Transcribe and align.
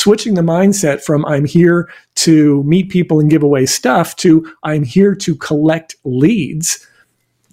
switching 0.00 0.34
the 0.34 0.42
mindset 0.42 1.02
from 1.02 1.24
I'm 1.26 1.44
here 1.44 1.90
to 2.16 2.62
meet 2.64 2.88
people 2.88 3.20
and 3.20 3.30
give 3.30 3.42
away 3.42 3.66
stuff 3.66 4.16
to 4.16 4.50
I'm 4.62 4.82
here 4.82 5.14
to 5.16 5.36
collect 5.36 5.94
leads 6.04 6.86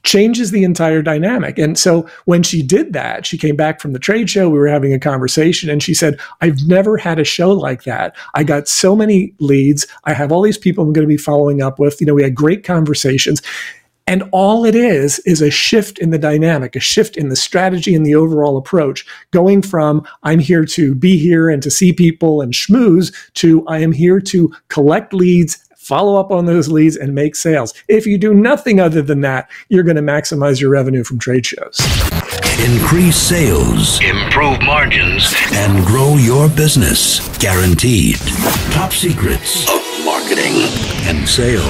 changes 0.04 0.52
the 0.52 0.64
entire 0.64 1.02
dynamic. 1.02 1.60
And 1.60 1.78
so 1.78 2.08
when 2.24 2.42
she 2.42 2.64
did 2.64 2.94
that, 2.94 3.26
she 3.26 3.38
came 3.38 3.58
back 3.58 3.82
from 3.82 3.92
the 3.92 4.00
trade 4.00 4.30
show. 4.30 4.50
We 4.50 4.58
were 4.58 4.68
having 4.68 4.94
a 4.94 5.00
conversation 5.00 5.70
and 5.70 5.84
she 5.84 5.94
said, 5.94 6.18
I've 6.40 6.66
never 6.66 6.96
had 6.96 7.20
a 7.20 7.26
show 7.26 7.52
like 7.52 7.84
that. 7.84 8.16
I 8.34 8.46
got 8.46 8.70
so 8.70 8.96
many 8.96 9.34
leads. 9.40 9.86
I 10.06 10.14
have 10.14 10.32
all 10.32 10.42
these 10.42 10.58
people 10.58 10.86
I'm 10.86 10.94
going 10.94 11.06
to 11.06 11.14
be 11.14 11.18
following 11.18 11.62
up 11.62 11.78
with. 11.78 12.00
You 12.00 12.08
know, 12.08 12.14
we 12.14 12.24
had 12.24 12.36
great 12.36 12.64
conversations. 12.64 13.42
And 14.08 14.24
all 14.32 14.66
it 14.66 14.74
is 14.74 15.20
is 15.20 15.42
a 15.42 15.52
shift 15.52 16.00
in 16.00 16.12
the 16.12 16.18
dynamic, 16.18 16.76
a 16.76 16.80
shift 16.80 17.18
in 17.18 17.28
the 17.30 17.36
strategy 17.36 17.94
and 17.94 18.06
the 18.06 18.16
overall 18.16 18.58
approach, 18.58 19.06
going 19.32 19.62
from 19.62 20.08
I'm 20.24 20.40
here 20.40 20.66
to 20.66 20.96
be 20.96 21.18
here 21.18 21.50
and 21.50 21.62
to 21.62 21.70
see 21.70 21.92
people 21.92 22.42
and 22.42 22.54
schmooze 22.54 23.14
to 23.34 23.68
I 23.68 23.80
am 23.80 23.92
here 23.92 24.22
to 24.22 24.54
collect 24.70 25.14
leads 25.14 25.64
follow 25.88 26.20
up 26.20 26.32
on 26.32 26.46
those 26.46 26.68
leads 26.68 26.98
and 26.98 27.16
make 27.16 27.34
sales. 27.34 27.74
If 27.88 28.06
you 28.06 28.18
do 28.18 28.34
nothing 28.34 28.82
other 28.82 29.02
than 29.02 29.22
that, 29.22 29.50
you're 29.70 29.84
going 29.84 29.96
to 29.96 30.02
maximize 30.02 30.60
your 30.60 30.70
revenue 30.70 31.06
from 31.06 31.18
trade 31.18 31.46
shows. 31.46 31.80
Increase 32.60 33.16
sales, 33.16 34.02
improve 34.02 34.62
margins, 34.64 35.34
and 35.54 35.86
grow 35.86 36.16
your 36.16 36.50
business. 36.50 37.26
Guaranteed. 37.38 38.18
Top 38.72 38.92
secrets 38.92 39.70
of 39.70 39.87
marketing 40.28 40.64
and 41.08 41.28
sales. 41.28 41.64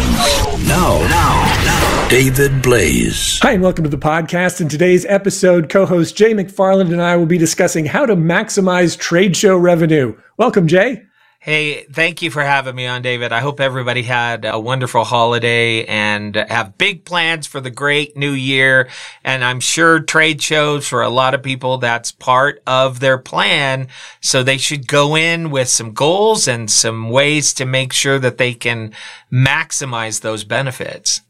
Now, 0.67 0.97
now, 1.09 1.63
now, 1.63 2.07
David 2.09 2.63
Blaise. 2.63 3.39
Hi, 3.43 3.51
and 3.51 3.61
welcome 3.61 3.83
to 3.83 3.89
the 3.89 3.99
podcast. 3.99 4.59
In 4.61 4.67
today's 4.67 5.05
episode, 5.05 5.69
co 5.69 5.85
host 5.85 6.15
Jay 6.15 6.33
McFarland 6.33 6.91
and 6.91 6.99
I 6.99 7.17
will 7.17 7.27
be 7.27 7.37
discussing 7.37 7.85
how 7.85 8.07
to 8.07 8.15
maximize 8.15 8.97
trade 8.97 9.37
show 9.37 9.55
revenue. 9.57 10.17
Welcome, 10.37 10.67
Jay. 10.67 11.03
Hey, 11.47 11.83
thank 11.83 12.21
you 12.21 12.29
for 12.29 12.43
having 12.43 12.75
me 12.75 12.87
on, 12.87 13.01
David. 13.01 13.31
I 13.31 13.39
hope 13.39 13.61
everybody 13.61 14.03
had 14.03 14.43
a 14.43 14.59
wonderful 14.59 15.05
holiday 15.05 15.85
and 15.85 16.35
have 16.35 16.77
big 16.77 17.05
plans 17.05 17.47
for 17.47 17.61
the 17.61 17.69
great 17.69 18.17
new 18.17 18.33
year. 18.33 18.89
And 19.23 19.45
I'm 19.45 19.61
sure 19.61 20.01
trade 20.01 20.41
shows 20.41 20.85
for 20.89 21.01
a 21.01 21.09
lot 21.09 21.33
of 21.33 21.41
people, 21.41 21.77
that's 21.77 22.11
part 22.11 22.61
of 22.67 22.99
their 22.99 23.17
plan. 23.17 23.87
So 24.19 24.43
they 24.43 24.57
should 24.57 24.89
go 24.89 25.15
in 25.15 25.49
with 25.49 25.69
some 25.69 25.93
goals 25.93 26.49
and 26.49 26.69
some 26.69 27.09
ways 27.09 27.53
to 27.53 27.65
make 27.65 27.93
sure 27.93 28.19
that 28.19 28.37
they 28.37 28.53
can 28.53 28.91
maximize 29.31 30.19
those 30.19 30.43
benefits. 30.43 31.21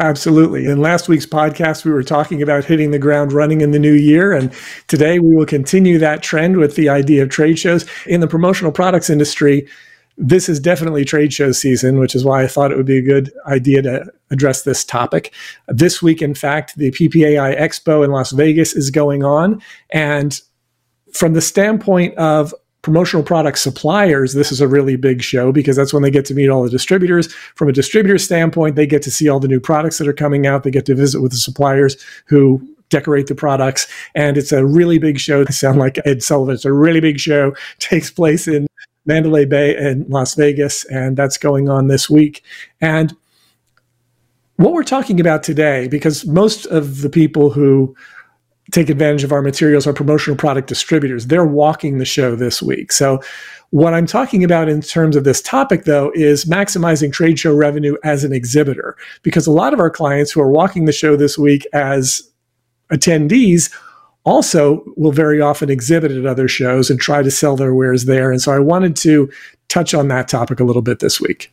Absolutely. 0.00 0.66
In 0.66 0.80
last 0.80 1.08
week's 1.08 1.26
podcast, 1.26 1.84
we 1.84 1.92
were 1.92 2.02
talking 2.02 2.42
about 2.42 2.64
hitting 2.64 2.90
the 2.90 2.98
ground 2.98 3.32
running 3.32 3.60
in 3.60 3.70
the 3.70 3.78
new 3.78 3.92
year. 3.92 4.32
And 4.32 4.52
today 4.88 5.20
we 5.20 5.34
will 5.34 5.46
continue 5.46 5.98
that 5.98 6.22
trend 6.22 6.56
with 6.56 6.74
the 6.74 6.88
idea 6.88 7.22
of 7.22 7.28
trade 7.28 7.58
shows. 7.58 7.86
In 8.06 8.20
the 8.20 8.26
promotional 8.26 8.72
products 8.72 9.08
industry, 9.08 9.68
this 10.16 10.48
is 10.48 10.58
definitely 10.58 11.04
trade 11.04 11.32
show 11.32 11.52
season, 11.52 11.98
which 11.98 12.14
is 12.14 12.24
why 12.24 12.42
I 12.42 12.48
thought 12.48 12.72
it 12.72 12.76
would 12.76 12.86
be 12.86 12.98
a 12.98 13.02
good 13.02 13.32
idea 13.46 13.82
to 13.82 14.04
address 14.30 14.62
this 14.62 14.84
topic. 14.84 15.32
This 15.68 16.02
week, 16.02 16.22
in 16.22 16.34
fact, 16.34 16.76
the 16.76 16.90
PPAI 16.90 17.58
Expo 17.58 18.04
in 18.04 18.10
Las 18.10 18.32
Vegas 18.32 18.74
is 18.74 18.90
going 18.90 19.22
on. 19.22 19.60
And 19.90 20.40
from 21.12 21.34
the 21.34 21.40
standpoint 21.40 22.16
of 22.16 22.52
promotional 22.84 23.22
product 23.22 23.58
suppliers, 23.58 24.34
this 24.34 24.52
is 24.52 24.60
a 24.60 24.68
really 24.68 24.94
big 24.94 25.22
show 25.22 25.50
because 25.50 25.74
that's 25.74 25.92
when 25.94 26.02
they 26.02 26.10
get 26.10 26.26
to 26.26 26.34
meet 26.34 26.50
all 26.50 26.62
the 26.62 26.68
distributors. 26.68 27.32
From 27.54 27.68
a 27.68 27.72
distributor 27.72 28.18
standpoint, 28.18 28.76
they 28.76 28.86
get 28.86 29.02
to 29.02 29.10
see 29.10 29.26
all 29.26 29.40
the 29.40 29.48
new 29.48 29.58
products 29.58 29.96
that 29.98 30.06
are 30.06 30.12
coming 30.12 30.46
out. 30.46 30.62
They 30.62 30.70
get 30.70 30.84
to 30.86 30.94
visit 30.94 31.22
with 31.22 31.32
the 31.32 31.38
suppliers 31.38 31.96
who 32.26 32.60
decorate 32.90 33.26
the 33.26 33.34
products. 33.34 33.88
And 34.14 34.36
it's 34.36 34.52
a 34.52 34.66
really 34.66 34.98
big 34.98 35.18
show. 35.18 35.44
They 35.44 35.52
sound 35.52 35.78
like 35.78 35.98
Ed 36.04 36.22
Sullivan. 36.22 36.54
It's 36.54 36.66
a 36.66 36.72
really 36.74 37.00
big 37.00 37.18
show. 37.18 37.48
It 37.48 37.56
takes 37.78 38.10
place 38.10 38.46
in 38.46 38.66
Mandalay 39.06 39.46
Bay 39.46 39.74
and 39.74 40.06
Las 40.10 40.34
Vegas, 40.34 40.84
and 40.86 41.16
that's 41.16 41.38
going 41.38 41.70
on 41.70 41.88
this 41.88 42.10
week. 42.10 42.44
And 42.82 43.16
what 44.56 44.74
we're 44.74 44.84
talking 44.84 45.20
about 45.20 45.42
today, 45.42 45.88
because 45.88 46.26
most 46.26 46.66
of 46.66 47.00
the 47.00 47.10
people 47.10 47.50
who 47.50 47.96
take 48.70 48.88
advantage 48.88 49.24
of 49.24 49.32
our 49.32 49.42
materials 49.42 49.86
our 49.86 49.92
promotional 49.92 50.36
product 50.36 50.68
distributors. 50.68 51.26
They're 51.26 51.44
walking 51.44 51.98
the 51.98 52.04
show 52.04 52.34
this 52.34 52.62
week. 52.62 52.92
So, 52.92 53.20
what 53.70 53.92
I'm 53.92 54.06
talking 54.06 54.44
about 54.44 54.68
in 54.68 54.82
terms 54.82 55.16
of 55.16 55.24
this 55.24 55.42
topic, 55.42 55.84
though, 55.84 56.12
is 56.14 56.44
maximizing 56.44 57.12
trade 57.12 57.38
show 57.38 57.54
revenue 57.54 57.96
as 58.04 58.22
an 58.22 58.32
exhibitor. 58.32 58.96
Because 59.22 59.46
a 59.46 59.52
lot 59.52 59.72
of 59.72 59.80
our 59.80 59.90
clients 59.90 60.30
who 60.30 60.40
are 60.40 60.50
walking 60.50 60.84
the 60.84 60.92
show 60.92 61.16
this 61.16 61.36
week 61.36 61.66
as 61.72 62.22
attendees 62.92 63.74
also 64.24 64.84
will 64.96 65.12
very 65.12 65.40
often 65.40 65.70
exhibit 65.70 66.12
at 66.12 66.24
other 66.24 66.48
shows 66.48 66.88
and 66.88 67.00
try 67.00 67.22
to 67.22 67.30
sell 67.30 67.56
their 67.56 67.74
wares 67.74 68.04
there. 68.04 68.30
And 68.30 68.40
so, 68.40 68.52
I 68.52 68.58
wanted 68.58 68.96
to 68.96 69.30
touch 69.68 69.92
on 69.92 70.08
that 70.08 70.28
topic 70.28 70.60
a 70.60 70.64
little 70.64 70.82
bit 70.82 71.00
this 71.00 71.20
week. 71.20 71.52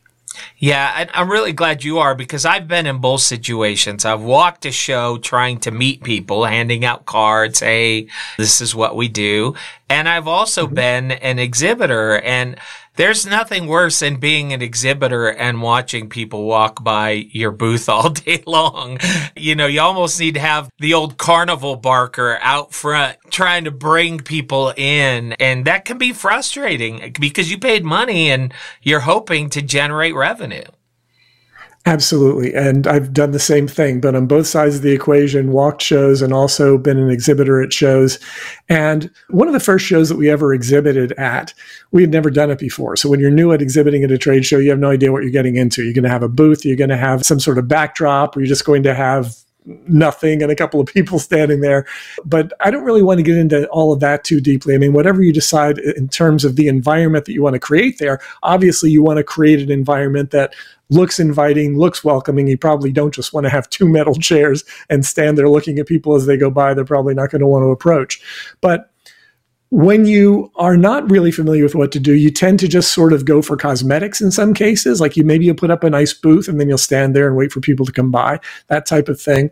Yeah, 0.58 1.08
I'm 1.12 1.30
really 1.30 1.52
glad 1.52 1.84
you 1.84 1.98
are 1.98 2.14
because 2.14 2.44
I've 2.44 2.68
been 2.68 2.86
in 2.86 2.98
both 2.98 3.20
situations. 3.20 4.04
I've 4.04 4.22
walked 4.22 4.64
a 4.64 4.72
show 4.72 5.18
trying 5.18 5.58
to 5.60 5.70
meet 5.70 6.02
people, 6.02 6.44
handing 6.44 6.84
out 6.84 7.04
cards. 7.04 7.60
Hey, 7.60 8.08
this 8.38 8.60
is 8.60 8.74
what 8.74 8.96
we 8.96 9.08
do. 9.08 9.54
And 9.88 10.08
I've 10.08 10.28
also 10.28 10.66
mm-hmm. 10.66 10.74
been 10.74 11.10
an 11.12 11.38
exhibitor 11.38 12.20
and 12.20 12.56
there's 12.96 13.24
nothing 13.26 13.66
worse 13.66 14.00
than 14.00 14.16
being 14.16 14.52
an 14.52 14.60
exhibitor 14.60 15.28
and 15.28 15.62
watching 15.62 16.08
people 16.08 16.44
walk 16.44 16.84
by 16.84 17.10
your 17.30 17.50
booth 17.50 17.88
all 17.88 18.10
day 18.10 18.42
long. 18.46 18.98
You 19.36 19.54
know, 19.54 19.66
you 19.66 19.80
almost 19.80 20.20
need 20.20 20.34
to 20.34 20.40
have 20.40 20.70
the 20.78 20.94
old 20.94 21.16
carnival 21.16 21.76
barker 21.76 22.38
out 22.42 22.74
front 22.74 23.18
trying 23.30 23.64
to 23.64 23.70
bring 23.70 24.18
people 24.18 24.72
in. 24.76 25.32
And 25.34 25.64
that 25.64 25.84
can 25.84 25.98
be 25.98 26.12
frustrating 26.12 27.14
because 27.18 27.50
you 27.50 27.58
paid 27.58 27.84
money 27.84 28.30
and 28.30 28.52
you're 28.82 29.00
hoping 29.00 29.48
to 29.50 29.62
generate 29.62 30.14
revenue. 30.14 30.64
Absolutely. 31.84 32.54
And 32.54 32.86
I've 32.86 33.12
done 33.12 33.32
the 33.32 33.40
same 33.40 33.66
thing, 33.66 34.00
but 34.00 34.14
on 34.14 34.26
both 34.28 34.46
sides 34.46 34.76
of 34.76 34.82
the 34.82 34.92
equation, 34.92 35.50
walked 35.50 35.82
shows 35.82 36.22
and 36.22 36.32
also 36.32 36.78
been 36.78 36.96
an 36.96 37.10
exhibitor 37.10 37.60
at 37.60 37.72
shows. 37.72 38.20
And 38.68 39.10
one 39.30 39.48
of 39.48 39.52
the 39.52 39.58
first 39.58 39.84
shows 39.84 40.08
that 40.08 40.16
we 40.16 40.30
ever 40.30 40.54
exhibited 40.54 41.10
at, 41.12 41.52
we 41.90 42.00
had 42.02 42.12
never 42.12 42.30
done 42.30 42.50
it 42.50 42.60
before. 42.60 42.94
So 42.94 43.08
when 43.08 43.18
you're 43.18 43.32
new 43.32 43.50
at 43.50 43.60
exhibiting 43.60 44.04
at 44.04 44.12
a 44.12 44.18
trade 44.18 44.46
show, 44.46 44.58
you 44.58 44.70
have 44.70 44.78
no 44.78 44.90
idea 44.90 45.10
what 45.10 45.24
you're 45.24 45.32
getting 45.32 45.56
into. 45.56 45.82
You're 45.82 45.92
going 45.92 46.04
to 46.04 46.08
have 46.08 46.22
a 46.22 46.28
booth, 46.28 46.64
you're 46.64 46.76
going 46.76 46.90
to 46.90 46.96
have 46.96 47.26
some 47.26 47.40
sort 47.40 47.58
of 47.58 47.66
backdrop, 47.66 48.36
or 48.36 48.40
you're 48.40 48.46
just 48.46 48.64
going 48.64 48.84
to 48.84 48.94
have 48.94 49.34
nothing 49.64 50.42
and 50.42 50.50
a 50.50 50.56
couple 50.56 50.80
of 50.80 50.86
people 50.86 51.18
standing 51.18 51.60
there. 51.60 51.86
But 52.24 52.52
I 52.60 52.70
don't 52.70 52.84
really 52.84 53.02
want 53.02 53.18
to 53.18 53.22
get 53.22 53.36
into 53.36 53.66
all 53.68 53.92
of 53.92 54.00
that 54.00 54.24
too 54.24 54.40
deeply. 54.40 54.74
I 54.74 54.78
mean, 54.78 54.92
whatever 54.92 55.22
you 55.22 55.32
decide 55.32 55.78
in 55.78 56.08
terms 56.08 56.44
of 56.44 56.56
the 56.56 56.68
environment 56.68 57.24
that 57.26 57.32
you 57.32 57.42
want 57.42 57.54
to 57.54 57.60
create 57.60 57.98
there, 57.98 58.20
obviously 58.42 58.90
you 58.90 59.02
want 59.02 59.18
to 59.18 59.24
create 59.24 59.60
an 59.60 59.70
environment 59.70 60.30
that 60.30 60.54
looks 60.90 61.18
inviting, 61.18 61.78
looks 61.78 62.04
welcoming. 62.04 62.46
You 62.46 62.58
probably 62.58 62.92
don't 62.92 63.14
just 63.14 63.32
want 63.32 63.44
to 63.44 63.50
have 63.50 63.68
two 63.70 63.88
metal 63.88 64.14
chairs 64.20 64.64
and 64.90 65.04
stand 65.04 65.38
there 65.38 65.48
looking 65.48 65.78
at 65.78 65.86
people 65.86 66.14
as 66.14 66.26
they 66.26 66.36
go 66.36 66.50
by. 66.50 66.74
They're 66.74 66.84
probably 66.84 67.14
not 67.14 67.30
going 67.30 67.40
to 67.40 67.46
want 67.46 67.62
to 67.62 67.70
approach. 67.70 68.20
But 68.60 68.91
when 69.72 70.04
you 70.04 70.52
are 70.56 70.76
not 70.76 71.10
really 71.10 71.32
familiar 71.32 71.62
with 71.62 71.74
what 71.74 71.90
to 71.92 71.98
do, 71.98 72.12
you 72.12 72.30
tend 72.30 72.60
to 72.60 72.68
just 72.68 72.92
sort 72.92 73.10
of 73.10 73.24
go 73.24 73.40
for 73.40 73.56
cosmetics 73.56 74.20
in 74.20 74.30
some 74.30 74.52
cases. 74.52 75.00
Like 75.00 75.16
you 75.16 75.24
maybe 75.24 75.46
you'll 75.46 75.54
put 75.54 75.70
up 75.70 75.82
a 75.82 75.88
nice 75.88 76.12
booth 76.12 76.46
and 76.46 76.60
then 76.60 76.68
you'll 76.68 76.76
stand 76.76 77.16
there 77.16 77.26
and 77.26 77.38
wait 77.38 77.52
for 77.52 77.60
people 77.60 77.86
to 77.86 77.92
come 77.92 78.10
by, 78.10 78.38
that 78.66 78.84
type 78.84 79.08
of 79.08 79.18
thing. 79.18 79.50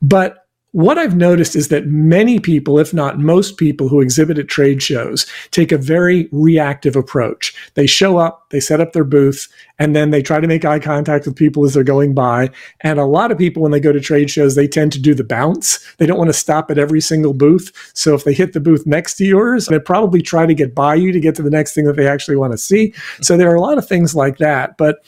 But 0.00 0.45
what 0.76 0.98
I've 0.98 1.16
noticed 1.16 1.56
is 1.56 1.68
that 1.68 1.86
many 1.86 2.38
people, 2.38 2.78
if 2.78 2.92
not 2.92 3.18
most 3.18 3.56
people 3.56 3.88
who 3.88 4.02
exhibit 4.02 4.38
at 4.38 4.48
trade 4.48 4.82
shows, 4.82 5.24
take 5.50 5.72
a 5.72 5.78
very 5.78 6.28
reactive 6.32 6.96
approach. 6.96 7.54
They 7.72 7.86
show 7.86 8.18
up, 8.18 8.50
they 8.50 8.60
set 8.60 8.78
up 8.78 8.92
their 8.92 9.02
booth, 9.02 9.48
and 9.78 9.96
then 9.96 10.10
they 10.10 10.20
try 10.20 10.38
to 10.38 10.46
make 10.46 10.66
eye 10.66 10.78
contact 10.78 11.24
with 11.24 11.34
people 11.34 11.64
as 11.64 11.72
they're 11.72 11.82
going 11.82 12.12
by. 12.12 12.50
And 12.82 12.98
a 12.98 13.06
lot 13.06 13.32
of 13.32 13.38
people, 13.38 13.62
when 13.62 13.72
they 13.72 13.80
go 13.80 13.90
to 13.90 14.00
trade 14.00 14.28
shows, 14.28 14.54
they 14.54 14.68
tend 14.68 14.92
to 14.92 15.00
do 15.00 15.14
the 15.14 15.24
bounce. 15.24 15.78
They 15.96 16.04
don't 16.04 16.18
want 16.18 16.28
to 16.28 16.34
stop 16.34 16.70
at 16.70 16.76
every 16.76 17.00
single 17.00 17.32
booth. 17.32 17.72
So 17.94 18.14
if 18.14 18.24
they 18.24 18.34
hit 18.34 18.52
the 18.52 18.60
booth 18.60 18.84
next 18.84 19.14
to 19.14 19.24
yours, 19.24 19.68
they 19.68 19.78
probably 19.78 20.20
try 20.20 20.44
to 20.44 20.52
get 20.52 20.74
by 20.74 20.96
you 20.96 21.10
to 21.10 21.20
get 21.20 21.34
to 21.36 21.42
the 21.42 21.48
next 21.48 21.72
thing 21.72 21.86
that 21.86 21.96
they 21.96 22.06
actually 22.06 22.36
want 22.36 22.52
to 22.52 22.58
see. 22.58 22.92
So 23.22 23.38
there 23.38 23.50
are 23.50 23.56
a 23.56 23.62
lot 23.62 23.78
of 23.78 23.88
things 23.88 24.14
like 24.14 24.36
that. 24.38 24.76
But 24.76 25.02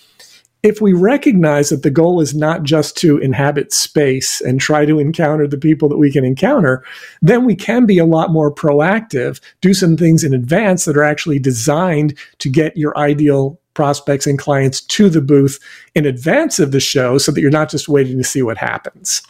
if 0.62 0.80
we 0.80 0.92
recognize 0.92 1.68
that 1.68 1.82
the 1.82 1.90
goal 1.90 2.20
is 2.20 2.34
not 2.34 2.64
just 2.64 2.96
to 2.98 3.18
inhabit 3.18 3.72
space 3.72 4.40
and 4.40 4.60
try 4.60 4.84
to 4.84 4.98
encounter 4.98 5.46
the 5.46 5.58
people 5.58 5.88
that 5.88 5.98
we 5.98 6.10
can 6.10 6.24
encounter, 6.24 6.84
then 7.22 7.44
we 7.44 7.54
can 7.54 7.86
be 7.86 7.98
a 7.98 8.04
lot 8.04 8.32
more 8.32 8.52
proactive, 8.52 9.40
do 9.60 9.72
some 9.72 9.96
things 9.96 10.24
in 10.24 10.34
advance 10.34 10.84
that 10.84 10.96
are 10.96 11.04
actually 11.04 11.38
designed 11.38 12.16
to 12.38 12.50
get 12.50 12.76
your 12.76 12.96
ideal 12.98 13.60
prospects 13.74 14.26
and 14.26 14.40
clients 14.40 14.80
to 14.80 15.08
the 15.08 15.20
booth 15.20 15.60
in 15.94 16.04
advance 16.04 16.58
of 16.58 16.72
the 16.72 16.80
show 16.80 17.16
so 17.18 17.30
that 17.30 17.40
you're 17.40 17.50
not 17.50 17.70
just 17.70 17.88
waiting 17.88 18.18
to 18.18 18.24
see 18.24 18.42
what 18.42 18.58
happens. 18.58 19.22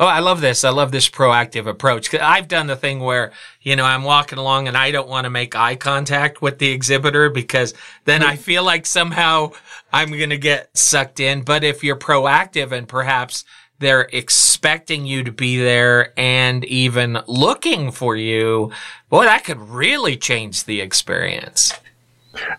Oh, 0.00 0.06
I 0.06 0.18
love 0.18 0.40
this. 0.40 0.64
I 0.64 0.70
love 0.70 0.90
this 0.90 1.08
proactive 1.08 1.66
approach. 1.66 2.12
I've 2.14 2.48
done 2.48 2.66
the 2.66 2.74
thing 2.74 2.98
where, 2.98 3.30
you 3.62 3.76
know, 3.76 3.84
I'm 3.84 4.02
walking 4.02 4.40
along 4.40 4.66
and 4.66 4.76
I 4.76 4.90
don't 4.90 5.08
want 5.08 5.24
to 5.24 5.30
make 5.30 5.54
eye 5.54 5.76
contact 5.76 6.42
with 6.42 6.58
the 6.58 6.70
exhibitor 6.72 7.30
because 7.30 7.74
then 8.04 8.20
I 8.20 8.34
feel 8.34 8.64
like 8.64 8.86
somehow 8.86 9.52
I'm 9.92 10.08
going 10.08 10.30
to 10.30 10.36
get 10.36 10.76
sucked 10.76 11.20
in. 11.20 11.42
But 11.42 11.62
if 11.62 11.84
you're 11.84 11.94
proactive 11.94 12.72
and 12.72 12.88
perhaps 12.88 13.44
they're 13.78 14.08
expecting 14.12 15.06
you 15.06 15.22
to 15.22 15.32
be 15.32 15.58
there 15.58 16.12
and 16.18 16.64
even 16.64 17.20
looking 17.28 17.92
for 17.92 18.16
you, 18.16 18.72
boy, 19.08 19.24
that 19.24 19.44
could 19.44 19.60
really 19.60 20.16
change 20.16 20.64
the 20.64 20.80
experience. 20.80 21.72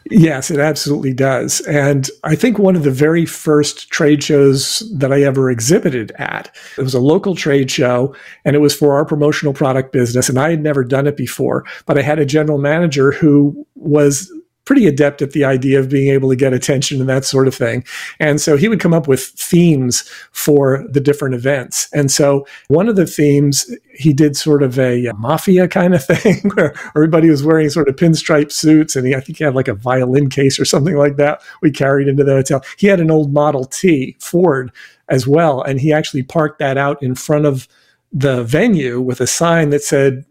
Yes, 0.10 0.52
it 0.52 0.60
absolutely 0.60 1.14
does. 1.14 1.62
And 1.62 2.10
I 2.24 2.36
think 2.36 2.60
one 2.60 2.76
of 2.76 2.84
the 2.84 2.92
very 2.92 3.26
first 3.26 3.90
trade 3.90 4.24
shows 4.24 4.84
that 4.94 5.12
I 5.12 5.24
ever 5.24 5.50
exhibited 5.50 6.12
at, 6.18 6.56
it 6.78 6.82
was 6.82 6.94
a 6.94 7.00
local 7.00 7.36
trade 7.36 7.70
show 7.72 8.16
and 8.44 8.56
it 8.56 8.60
was 8.60 8.76
for 8.76 8.96
our 8.96 9.06
promotional 9.06 9.54
product 9.54 9.92
business. 9.92 10.30
And 10.30 10.40
I 10.40 10.50
had 10.50 10.62
never 10.62 10.84
done 10.84 11.08
it 11.08 11.18
before, 11.18 11.66
but 11.86 11.98
I 11.98 12.02
had 12.02 12.20
a 12.20 12.26
general 12.26 12.58
manager 12.58 13.12
who 13.12 13.66
was 13.76 14.32
pretty 14.66 14.88
adept 14.88 15.22
at 15.22 15.32
the 15.32 15.46
idea 15.46 15.80
of 15.80 15.90
being 15.90 16.12
able 16.12 16.30
to 16.30 16.36
get 16.36 16.54
attention 16.54 17.00
and 17.00 17.08
that 17.08 17.24
sort 17.24 17.48
of 17.48 17.56
thing. 17.56 17.84
And 18.20 18.42
so 18.42 18.58
he 18.58 18.68
would 18.68 18.80
come 18.80 18.94
up 18.94 19.08
with 19.08 19.24
themes 19.24 20.02
for 20.32 20.86
the 20.90 21.00
different 21.00 21.36
events. 21.36 21.88
And 21.94 22.12
so 22.12 22.46
one 22.68 22.90
of 22.90 22.96
the 22.96 23.06
themes, 23.06 23.70
he 23.94 24.12
did 24.12 24.36
sort 24.36 24.64
of 24.64 24.80
a 24.80 25.08
uh, 25.08 25.14
mafia 25.14 25.68
kind 25.68 25.94
of 25.94 26.04
thing 26.06 26.50
where 26.56 26.74
everybody 26.96 27.30
was 27.30 27.44
wearing 27.44 27.70
sort 27.70 27.88
of 27.88 27.96
pinstripe 27.96 28.52
suits. 28.52 28.96
And 28.96 29.08
he, 29.08 29.16
I 29.16 29.20
think 29.20 29.38
he 29.38 29.44
had 29.44 29.56
like 29.56 29.68
a 29.68 29.76
violin 29.76 30.30
case 30.30 30.60
or 30.60 30.66
something 30.66 30.96
like 30.96 31.18
that 31.18 31.42
we 31.62 31.72
carried 31.72 32.08
into 32.08 32.24
the 32.24 32.34
hotel. 32.34 32.64
He 32.78 32.88
had 32.88 33.00
an 33.00 33.12
old 33.12 33.32
Model 33.32 33.66
T 33.66 34.18
Ford 34.20 34.72
as 35.10 35.28
well. 35.28 35.62
And 35.62 35.80
he 35.80 35.94
actually 35.94 36.24
parked 36.24 36.60
that 36.60 36.78
out 36.78 37.02
in 37.04 37.14
front 37.14 37.46
of 37.46 37.68
the 38.12 38.44
venue 38.44 39.00
with 39.00 39.22
a 39.22 39.28
sign 39.28 39.70
that 39.70 39.84
said, 39.84 40.26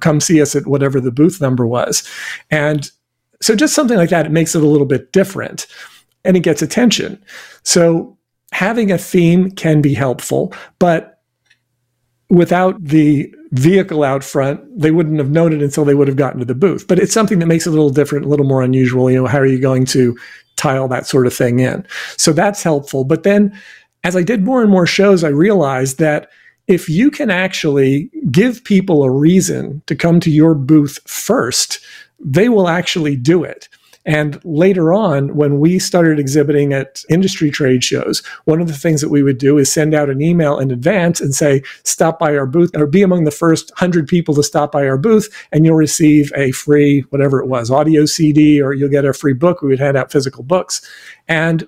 come 0.00 0.20
see 0.20 0.42
us 0.42 0.56
at 0.56 0.66
whatever 0.66 1.00
the 1.00 1.12
booth 1.12 1.40
number 1.40 1.66
was. 1.66 2.06
And 2.50 2.90
so 3.40 3.54
just 3.54 3.74
something 3.74 3.96
like 3.96 4.10
that, 4.10 4.26
it 4.26 4.32
makes 4.32 4.54
it 4.54 4.62
a 4.62 4.66
little 4.66 4.86
bit 4.86 5.12
different 5.12 5.66
and 6.24 6.36
it 6.36 6.40
gets 6.40 6.62
attention. 6.62 7.22
So 7.62 8.16
having 8.52 8.90
a 8.90 8.98
theme 8.98 9.50
can 9.50 9.80
be 9.80 9.94
helpful, 9.94 10.52
but 10.78 11.20
without 12.28 12.82
the 12.82 13.32
vehicle 13.52 14.02
out 14.02 14.24
front, 14.24 14.60
they 14.78 14.90
wouldn't 14.90 15.18
have 15.18 15.30
known 15.30 15.52
it 15.52 15.62
until 15.62 15.84
they 15.84 15.94
would 15.94 16.08
have 16.08 16.16
gotten 16.16 16.40
to 16.40 16.44
the 16.44 16.54
booth. 16.54 16.88
But 16.88 16.98
it's 16.98 17.12
something 17.12 17.38
that 17.38 17.46
makes 17.46 17.66
it 17.66 17.70
a 17.70 17.72
little 17.72 17.90
different, 17.90 18.24
a 18.26 18.28
little 18.28 18.46
more 18.46 18.62
unusual. 18.62 19.10
You 19.10 19.22
know, 19.22 19.26
how 19.26 19.38
are 19.38 19.46
you 19.46 19.60
going 19.60 19.84
to 19.86 20.18
tile 20.56 20.88
that 20.88 21.06
sort 21.06 21.26
of 21.26 21.34
thing 21.34 21.60
in? 21.60 21.86
So 22.16 22.32
that's 22.32 22.62
helpful. 22.62 23.04
But 23.04 23.22
then 23.22 23.56
as 24.02 24.16
I 24.16 24.22
did 24.22 24.44
more 24.44 24.62
and 24.62 24.70
more 24.70 24.86
shows, 24.86 25.22
I 25.22 25.28
realized 25.28 25.98
that 25.98 26.30
if 26.68 26.88
you 26.88 27.10
can 27.10 27.30
actually 27.30 28.10
give 28.30 28.64
people 28.64 29.02
a 29.02 29.10
reason 29.10 29.82
to 29.86 29.94
come 29.94 30.20
to 30.20 30.30
your 30.30 30.54
booth 30.54 30.98
first, 31.06 31.80
they 32.18 32.48
will 32.48 32.68
actually 32.68 33.16
do 33.16 33.44
it. 33.44 33.68
And 34.06 34.40
later 34.44 34.92
on, 34.92 35.34
when 35.34 35.58
we 35.58 35.80
started 35.80 36.20
exhibiting 36.20 36.72
at 36.72 37.02
industry 37.10 37.50
trade 37.50 37.82
shows, 37.82 38.22
one 38.44 38.60
of 38.60 38.68
the 38.68 38.72
things 38.72 39.00
that 39.00 39.08
we 39.08 39.24
would 39.24 39.38
do 39.38 39.58
is 39.58 39.72
send 39.72 39.94
out 39.94 40.08
an 40.08 40.22
email 40.22 40.60
in 40.60 40.70
advance 40.70 41.20
and 41.20 41.34
say, 41.34 41.62
stop 41.82 42.20
by 42.20 42.36
our 42.36 42.46
booth 42.46 42.70
or 42.76 42.86
be 42.86 43.02
among 43.02 43.24
the 43.24 43.32
first 43.32 43.70
100 43.72 44.06
people 44.06 44.32
to 44.36 44.44
stop 44.44 44.70
by 44.70 44.86
our 44.86 44.96
booth, 44.96 45.28
and 45.50 45.64
you'll 45.64 45.74
receive 45.74 46.32
a 46.36 46.52
free, 46.52 47.00
whatever 47.10 47.40
it 47.40 47.48
was, 47.48 47.68
audio 47.68 48.06
CD, 48.06 48.62
or 48.62 48.72
you'll 48.72 48.88
get 48.88 49.04
a 49.04 49.12
free 49.12 49.34
book. 49.34 49.60
We 49.60 49.68
would 49.68 49.80
hand 49.80 49.96
out 49.96 50.12
physical 50.12 50.44
books. 50.44 50.88
And 51.26 51.66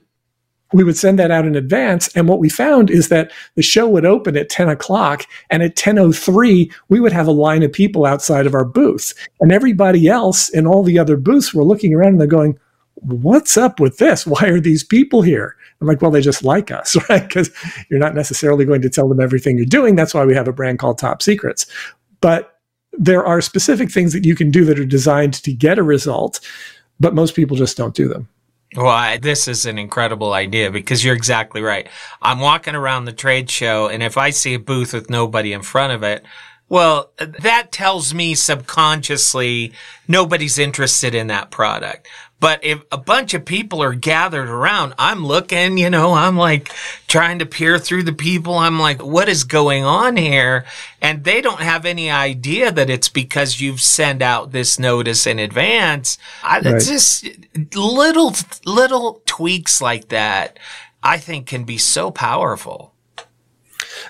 we 0.73 0.85
would 0.85 0.97
send 0.97 1.19
that 1.19 1.31
out 1.31 1.47
in 1.47 1.57
advance. 1.57 2.09
And 2.15 2.29
what 2.29 2.39
we 2.39 2.49
found 2.49 2.91
is 2.91 3.09
that 3.09 3.33
the 3.55 3.63
show 3.63 3.89
would 3.89 4.05
open 4.05 4.37
at 4.37 4.51
10 4.51 4.69
o'clock 4.69 5.25
and 5.51 5.63
at 5.63 5.77
10.03, 5.77 6.73
we 6.89 7.01
would 7.01 7.13
have 7.13 7.27
a 7.27 7.33
line 7.33 7.63
of 7.63 7.73
people 7.73 8.05
outside 8.05 8.47
of 8.47 8.55
our 8.55 8.65
booth. 8.65 9.15
And 9.41 9.51
everybody 9.51 10.09
else 10.09 10.49
in 10.51 10.67
all 10.67 10.83
the 10.83 10.99
other 10.99 11.17
booths 11.17 11.55
were 11.55 11.65
looking 11.65 11.95
around 11.95 12.13
and 12.13 12.21
they're 12.21 12.27
going, 12.27 12.59
what's 12.97 13.57
up 13.57 13.81
with 13.81 13.99
this? 13.99 14.27
Why 14.27 14.49
are 14.49 14.61
these 14.61 14.85
people 14.85 15.23
here? 15.23 15.57
I'm 15.81 15.87
like, 15.87 16.03
well, 16.03 16.11
they 16.11 16.21
just 16.21 16.45
like 16.45 16.71
us, 16.71 16.97
right? 17.09 17.27
Because 17.27 17.51
you're 17.89 18.01
not 18.01 18.15
necessarily 18.15 18.65
going 18.65 18.83
to 18.83 18.91
tell 18.91 19.09
them 19.09 19.21
everything 19.21 19.57
you're 19.57 19.67
doing. 19.67 19.97
That's 19.97 20.15
why 20.15 20.25
we 20.25 20.35
have 20.35 20.49
a 20.49 20.53
brand 20.53 20.79
called 20.79 20.99
Top 20.99 21.23
Secrets. 21.23 21.67
But 22.21 22.59
there 22.93 23.25
are 23.25 23.41
specific 23.41 23.91
things 23.91 24.13
that 24.13 24.25
you 24.25 24.35
can 24.35 24.51
do 24.51 24.65
that 24.65 24.79
are 24.79 24.85
designed 24.85 25.35
to 25.35 25.53
get 25.53 25.79
a 25.79 25.83
result, 25.83 26.41
but 26.99 27.15
most 27.15 27.35
people 27.37 27.57
just 27.57 27.77
don't 27.77 27.95
do 27.95 28.09
them. 28.09 28.29
Well, 28.77 28.89
I, 28.89 29.17
this 29.17 29.49
is 29.49 29.65
an 29.65 29.79
incredible 29.79 30.35
idea 30.35 30.71
because 30.71 31.03
you're 31.03 31.15
exactly 31.15 31.63
right. 31.63 31.89
I'm 32.21 32.41
walking 32.41 32.75
around 32.75 33.05
the 33.05 33.13
trade 33.13 33.51
show 33.51 33.89
and 33.89 34.03
if 34.03 34.19
I 34.19 34.31
see 34.31 34.55
a 34.55 34.59
booth 34.59 34.93
with 34.93 35.09
nobody 35.09 35.53
in 35.53 35.63
front 35.63 35.93
of 35.93 36.03
it, 36.03 36.25
well, 36.69 37.13
that 37.19 37.73
tells 37.73 38.13
me 38.13 38.35
subconsciously 38.35 39.73
nobody's 40.07 40.59
interested 40.59 41.15
in 41.15 41.29
that 41.29 41.51
product. 41.51 42.07
But 42.41 42.63
if 42.63 42.83
a 42.93 42.99
bunch 42.99 43.35
of 43.35 43.45
people 43.45 43.83
are 43.83 43.95
gathered 43.95 44.49
around, 44.49 44.95
I'm 44.99 45.27
looking, 45.27 45.77
you 45.77 45.91
know, 45.91 46.15
I'm 46.15 46.37
like 46.37 46.73
trying 47.09 47.41
to 47.41 47.47
peer 47.47 47.79
through 47.79 48.05
the 48.05 48.13
people. 48.13 48.55
I'm 48.55 48.79
like, 48.79 49.03
what 49.03 49.29
is 49.29 49.43
going 49.43 49.85
on 49.85 50.17
here? 50.17 50.65
And 51.03 51.25
they 51.25 51.41
don't 51.41 51.61
have 51.61 51.85
any 51.85 52.11
idea 52.11 52.71
that 52.71 52.91
it's 52.91 53.09
because 53.09 53.61
you've 53.61 53.81
sent 53.81 54.23
out 54.23 54.53
this 54.53 54.79
notice 54.79 55.27
in 55.27 55.41
advance. 55.41 56.17
I, 56.45 56.61
right. 56.61 56.81
just 56.81 57.29
little, 57.75 58.33
little 58.65 59.21
tweaks 59.27 59.81
like 59.81 60.09
that, 60.09 60.61
I 61.03 61.19
think 61.19 61.49
can 61.49 61.65
be 61.65 61.79
so 61.79 62.13
powerful. 62.13 62.95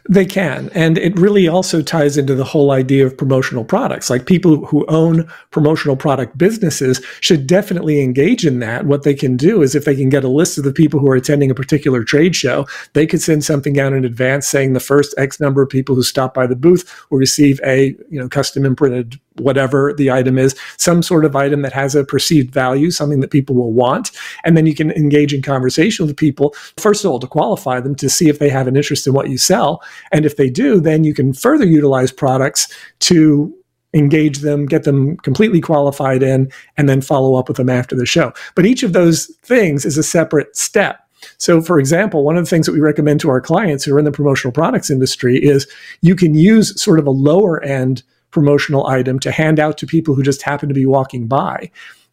They 0.08 0.26
can. 0.26 0.70
And 0.74 0.98
it 0.98 1.18
really 1.18 1.48
also 1.48 1.82
ties 1.82 2.16
into 2.16 2.34
the 2.34 2.44
whole 2.44 2.70
idea 2.70 3.06
of 3.06 3.16
promotional 3.16 3.64
products. 3.64 4.10
Like 4.10 4.26
people 4.26 4.64
who 4.66 4.86
own 4.86 5.28
promotional 5.50 5.96
product 5.96 6.36
businesses 6.38 7.04
should 7.20 7.46
definitely 7.46 8.00
engage 8.00 8.46
in 8.46 8.58
that. 8.60 8.86
What 8.86 9.02
they 9.02 9.14
can 9.14 9.36
do 9.36 9.62
is 9.62 9.74
if 9.74 9.84
they 9.84 9.96
can 9.96 10.08
get 10.08 10.24
a 10.24 10.28
list 10.28 10.58
of 10.58 10.64
the 10.64 10.72
people 10.72 11.00
who 11.00 11.10
are 11.10 11.16
attending 11.16 11.50
a 11.50 11.54
particular 11.54 12.04
trade 12.04 12.34
show, 12.34 12.66
they 12.92 13.06
could 13.06 13.20
send 13.20 13.44
something 13.44 13.78
out 13.78 13.92
in 13.92 14.04
advance 14.04 14.46
saying 14.46 14.72
the 14.72 14.80
first 14.80 15.14
X 15.18 15.40
number 15.40 15.62
of 15.62 15.68
people 15.68 15.94
who 15.94 16.02
stop 16.02 16.34
by 16.34 16.46
the 16.46 16.56
booth 16.56 17.06
will 17.10 17.18
receive 17.18 17.60
a, 17.64 17.96
you 18.10 18.18
know, 18.18 18.28
custom 18.28 18.64
imprinted 18.64 19.20
whatever 19.38 19.92
the 19.92 20.10
item 20.10 20.38
is, 20.38 20.54
some 20.76 21.02
sort 21.02 21.24
of 21.24 21.36
item 21.36 21.62
that 21.62 21.72
has 21.72 21.94
a 21.94 22.04
perceived 22.04 22.52
value, 22.52 22.90
something 22.90 23.20
that 23.20 23.30
people 23.30 23.54
will 23.54 23.72
want. 23.72 24.10
And 24.44 24.56
then 24.56 24.66
you 24.66 24.74
can 24.74 24.90
engage 24.92 25.34
in 25.34 25.42
conversation 25.42 26.06
with 26.06 26.16
people, 26.16 26.54
first 26.78 27.04
of 27.04 27.10
all, 27.10 27.18
to 27.18 27.26
qualify 27.26 27.80
them 27.80 27.94
to 27.96 28.08
see 28.08 28.28
if 28.28 28.38
they 28.38 28.48
have 28.48 28.66
an 28.66 28.76
interest 28.76 29.06
in 29.06 29.12
what 29.12 29.28
you 29.28 29.38
sell. 29.38 29.82
And 30.12 30.24
if 30.24 30.36
they 30.36 30.50
do, 30.50 30.80
then 30.80 31.04
you 31.04 31.14
can 31.14 31.32
further 31.32 31.64
utilize 31.64 32.12
products 32.12 32.72
to 33.00 33.54
engage 33.94 34.38
them, 34.38 34.66
get 34.66 34.84
them 34.84 35.16
completely 35.18 35.60
qualified 35.60 36.22
in, 36.22 36.50
and 36.76 36.88
then 36.88 37.00
follow 37.00 37.36
up 37.36 37.48
with 37.48 37.56
them 37.56 37.70
after 37.70 37.96
the 37.96 38.06
show. 38.06 38.32
But 38.54 38.66
each 38.66 38.82
of 38.82 38.92
those 38.92 39.26
things 39.42 39.84
is 39.84 39.96
a 39.96 40.02
separate 40.02 40.54
step. 40.56 41.00
So, 41.38 41.60
for 41.60 41.78
example, 41.78 42.22
one 42.22 42.36
of 42.36 42.44
the 42.44 42.50
things 42.50 42.66
that 42.66 42.72
we 42.72 42.80
recommend 42.80 43.20
to 43.20 43.30
our 43.30 43.40
clients 43.40 43.84
who 43.84 43.94
are 43.94 43.98
in 43.98 44.04
the 44.04 44.12
promotional 44.12 44.52
products 44.52 44.90
industry 44.90 45.38
is 45.38 45.66
you 46.00 46.14
can 46.14 46.34
use 46.34 46.80
sort 46.80 46.98
of 46.98 47.06
a 47.06 47.10
lower 47.10 47.62
end 47.62 48.02
promotional 48.30 48.86
item 48.86 49.18
to 49.20 49.30
hand 49.30 49.58
out 49.58 49.78
to 49.78 49.86
people 49.86 50.14
who 50.14 50.22
just 50.22 50.42
happen 50.42 50.68
to 50.68 50.74
be 50.74 50.86
walking 50.86 51.26
by. 51.26 51.70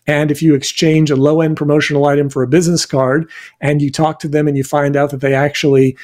And 0.08 0.30
if 0.30 0.42
you 0.42 0.54
exchange 0.54 1.10
a 1.10 1.16
low 1.16 1.42
end 1.42 1.58
promotional 1.58 2.06
item 2.06 2.30
for 2.30 2.44
a 2.44 2.48
business 2.48 2.86
card 2.86 3.30
and 3.60 3.82
you 3.82 3.92
talk 3.92 4.20
to 4.20 4.28
them 4.28 4.48
and 4.48 4.56
you 4.56 4.64
find 4.64 4.96
out 4.96 5.10
that 5.10 5.22
they 5.22 5.34
actually 5.34 5.98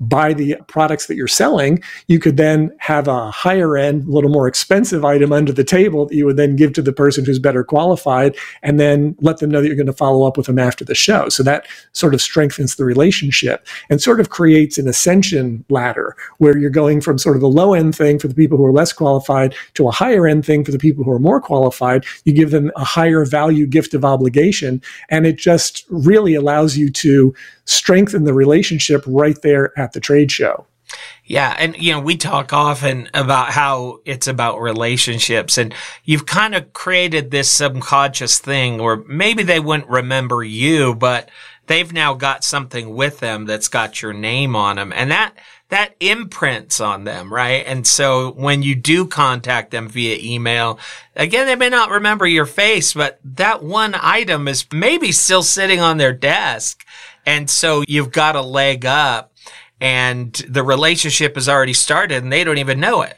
buy 0.00 0.32
the 0.32 0.56
products 0.66 1.06
that 1.06 1.16
you're 1.16 1.28
selling, 1.28 1.82
you 2.08 2.18
could 2.18 2.36
then 2.36 2.74
have 2.78 3.08
a 3.08 3.30
higher 3.30 3.76
end, 3.76 4.04
a 4.04 4.10
little 4.10 4.30
more 4.30 4.48
expensive 4.48 5.04
item 5.04 5.32
under 5.32 5.52
the 5.52 5.64
table 5.64 6.06
that 6.06 6.14
you 6.14 6.26
would 6.26 6.36
then 6.36 6.56
give 6.56 6.72
to 6.72 6.82
the 6.82 6.92
person 6.92 7.24
who's 7.24 7.38
better 7.38 7.64
qualified 7.64 8.36
and 8.62 8.80
then 8.80 9.16
let 9.20 9.38
them 9.38 9.50
know 9.50 9.60
that 9.60 9.68
you're 9.68 9.76
going 9.76 9.86
to 9.86 9.92
follow 9.92 10.26
up 10.26 10.36
with 10.36 10.46
them 10.46 10.58
after 10.58 10.84
the 10.84 10.94
show. 10.94 11.28
So 11.28 11.42
that 11.44 11.66
sort 11.92 12.14
of 12.14 12.20
strengthens 12.20 12.76
the 12.76 12.84
relationship 12.84 13.66
and 13.88 14.00
sort 14.00 14.20
of 14.20 14.30
creates 14.30 14.78
an 14.78 14.88
ascension 14.88 15.64
ladder 15.68 16.16
where 16.38 16.58
you're 16.58 16.70
going 16.70 17.00
from 17.00 17.18
sort 17.18 17.36
of 17.36 17.40
the 17.40 17.48
low 17.48 17.74
end 17.74 17.94
thing 17.94 18.18
for 18.18 18.28
the 18.28 18.34
people 18.34 18.58
who 18.58 18.64
are 18.64 18.72
less 18.72 18.92
qualified 18.92 19.54
to 19.74 19.88
a 19.88 19.92
higher 19.92 20.26
end 20.26 20.44
thing 20.44 20.64
for 20.64 20.72
the 20.72 20.78
people 20.78 21.04
who 21.04 21.12
are 21.12 21.18
more 21.18 21.40
qualified. 21.40 22.04
You 22.24 22.32
give 22.32 22.50
them 22.50 22.72
a 22.76 22.84
higher 22.84 23.24
value 23.24 23.66
gift 23.66 23.94
of 23.94 24.04
obligation 24.04 24.82
and 25.08 25.26
it 25.26 25.36
just 25.36 25.84
really 25.88 26.34
allows 26.34 26.76
you 26.76 26.90
to 26.90 27.34
strengthen 27.64 28.24
the 28.24 28.34
relationship 28.34 29.02
right 29.06 29.40
there 29.42 29.78
at 29.78 29.92
the 29.92 30.00
trade 30.00 30.30
show. 30.30 30.66
Yeah. 31.24 31.54
And, 31.58 31.76
you 31.76 31.92
know, 31.92 32.00
we 32.00 32.16
talk 32.16 32.52
often 32.52 33.08
about 33.14 33.50
how 33.50 34.00
it's 34.04 34.26
about 34.26 34.60
relationships 34.60 35.56
and 35.56 35.74
you've 36.04 36.26
kind 36.26 36.54
of 36.54 36.72
created 36.74 37.30
this 37.30 37.50
subconscious 37.50 38.38
thing 38.38 38.78
where 38.78 38.96
maybe 38.96 39.42
they 39.42 39.60
wouldn't 39.60 39.88
remember 39.88 40.44
you, 40.44 40.94
but 40.94 41.30
they've 41.66 41.92
now 41.92 42.12
got 42.12 42.44
something 42.44 42.94
with 42.94 43.20
them 43.20 43.46
that's 43.46 43.68
got 43.68 44.02
your 44.02 44.12
name 44.12 44.54
on 44.54 44.76
them. 44.76 44.92
And 44.94 45.10
that, 45.10 45.34
that 45.70 45.94
imprints 45.98 46.78
on 46.78 47.04
them, 47.04 47.32
right? 47.32 47.64
And 47.66 47.86
so 47.86 48.32
when 48.32 48.62
you 48.62 48.74
do 48.74 49.06
contact 49.06 49.70
them 49.70 49.88
via 49.88 50.18
email, 50.20 50.78
again, 51.16 51.46
they 51.46 51.56
may 51.56 51.70
not 51.70 51.90
remember 51.90 52.26
your 52.26 52.46
face, 52.46 52.92
but 52.92 53.18
that 53.24 53.62
one 53.62 53.96
item 53.98 54.46
is 54.46 54.66
maybe 54.72 55.10
still 55.10 55.42
sitting 55.42 55.80
on 55.80 55.96
their 55.96 56.12
desk. 56.12 56.84
And 57.26 57.48
so 57.48 57.84
you've 57.88 58.12
got 58.12 58.36
a 58.36 58.42
leg 58.42 58.84
up 58.84 59.32
and 59.80 60.32
the 60.48 60.62
relationship 60.62 61.34
has 61.34 61.48
already 61.48 61.72
started 61.72 62.22
and 62.22 62.32
they 62.32 62.44
don't 62.44 62.58
even 62.58 62.80
know 62.80 63.02
it. 63.02 63.16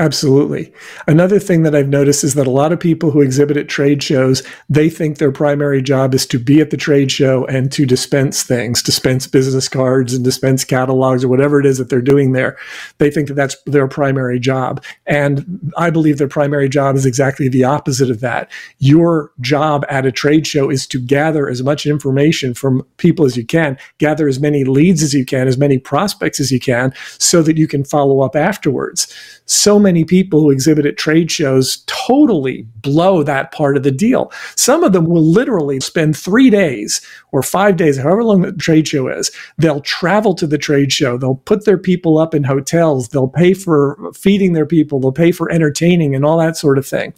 Absolutely. 0.00 0.72
Another 1.06 1.38
thing 1.38 1.62
that 1.62 1.74
I've 1.74 1.90
noticed 1.90 2.24
is 2.24 2.32
that 2.32 2.46
a 2.46 2.50
lot 2.50 2.72
of 2.72 2.80
people 2.80 3.10
who 3.10 3.20
exhibit 3.20 3.58
at 3.58 3.68
trade 3.68 4.02
shows, 4.02 4.42
they 4.70 4.88
think 4.88 5.18
their 5.18 5.30
primary 5.30 5.82
job 5.82 6.14
is 6.14 6.24
to 6.28 6.38
be 6.38 6.62
at 6.62 6.70
the 6.70 6.78
trade 6.78 7.12
show 7.12 7.44
and 7.44 7.70
to 7.72 7.84
dispense 7.84 8.42
things, 8.42 8.82
dispense 8.82 9.26
business 9.26 9.68
cards 9.68 10.14
and 10.14 10.24
dispense 10.24 10.64
catalogs 10.64 11.22
or 11.22 11.28
whatever 11.28 11.60
it 11.60 11.66
is 11.66 11.76
that 11.76 11.90
they're 11.90 12.00
doing 12.00 12.32
there. 12.32 12.56
They 12.96 13.10
think 13.10 13.28
that 13.28 13.34
that's 13.34 13.56
their 13.66 13.86
primary 13.88 14.40
job. 14.40 14.82
And 15.04 15.70
I 15.76 15.90
believe 15.90 16.16
their 16.16 16.28
primary 16.28 16.70
job 16.70 16.96
is 16.96 17.04
exactly 17.04 17.50
the 17.50 17.64
opposite 17.64 18.10
of 18.10 18.20
that. 18.20 18.50
Your 18.78 19.32
job 19.42 19.84
at 19.90 20.06
a 20.06 20.12
trade 20.12 20.46
show 20.46 20.70
is 20.70 20.86
to 20.86 20.98
gather 20.98 21.46
as 21.46 21.62
much 21.62 21.84
information 21.84 22.54
from 22.54 22.86
people 22.96 23.26
as 23.26 23.36
you 23.36 23.44
can, 23.44 23.76
gather 23.98 24.28
as 24.28 24.40
many 24.40 24.64
leads 24.64 25.02
as 25.02 25.12
you 25.12 25.26
can, 25.26 25.46
as 25.46 25.58
many 25.58 25.76
prospects 25.76 26.40
as 26.40 26.50
you 26.50 26.58
can, 26.58 26.94
so 27.18 27.42
that 27.42 27.58
you 27.58 27.68
can 27.68 27.84
follow 27.84 28.22
up 28.22 28.34
afterwards. 28.34 29.14
So 29.44 29.78
many 29.78 29.89
many 29.90 30.04
people 30.04 30.38
who 30.38 30.52
exhibit 30.52 30.86
at 30.86 30.96
trade 30.96 31.32
shows 31.32 31.82
totally 31.86 32.62
blow 32.76 33.24
that 33.24 33.50
part 33.50 33.76
of 33.76 33.82
the 33.82 33.90
deal. 33.90 34.30
Some 34.54 34.84
of 34.84 34.92
them 34.92 35.06
will 35.06 35.24
literally 35.24 35.80
spend 35.80 36.16
three 36.16 36.48
days 36.48 37.00
or 37.32 37.42
five 37.42 37.76
days, 37.76 37.98
however 37.98 38.22
long 38.22 38.42
the 38.42 38.52
trade 38.52 38.86
show 38.86 39.08
is. 39.08 39.32
They'll 39.58 39.80
travel 39.80 40.32
to 40.36 40.46
the 40.46 40.58
trade 40.58 40.92
show. 40.92 41.18
They'll 41.18 41.42
put 41.44 41.64
their 41.64 41.76
people 41.76 42.18
up 42.18 42.36
in 42.36 42.44
hotels. 42.44 43.08
They'll 43.08 43.26
pay 43.26 43.52
for 43.52 43.98
feeding 44.14 44.52
their 44.52 44.64
people. 44.64 45.00
They'll 45.00 45.10
pay 45.10 45.32
for 45.32 45.50
entertaining 45.50 46.14
and 46.14 46.24
all 46.24 46.38
that 46.38 46.56
sort 46.56 46.78
of 46.78 46.86
thing. 46.86 47.14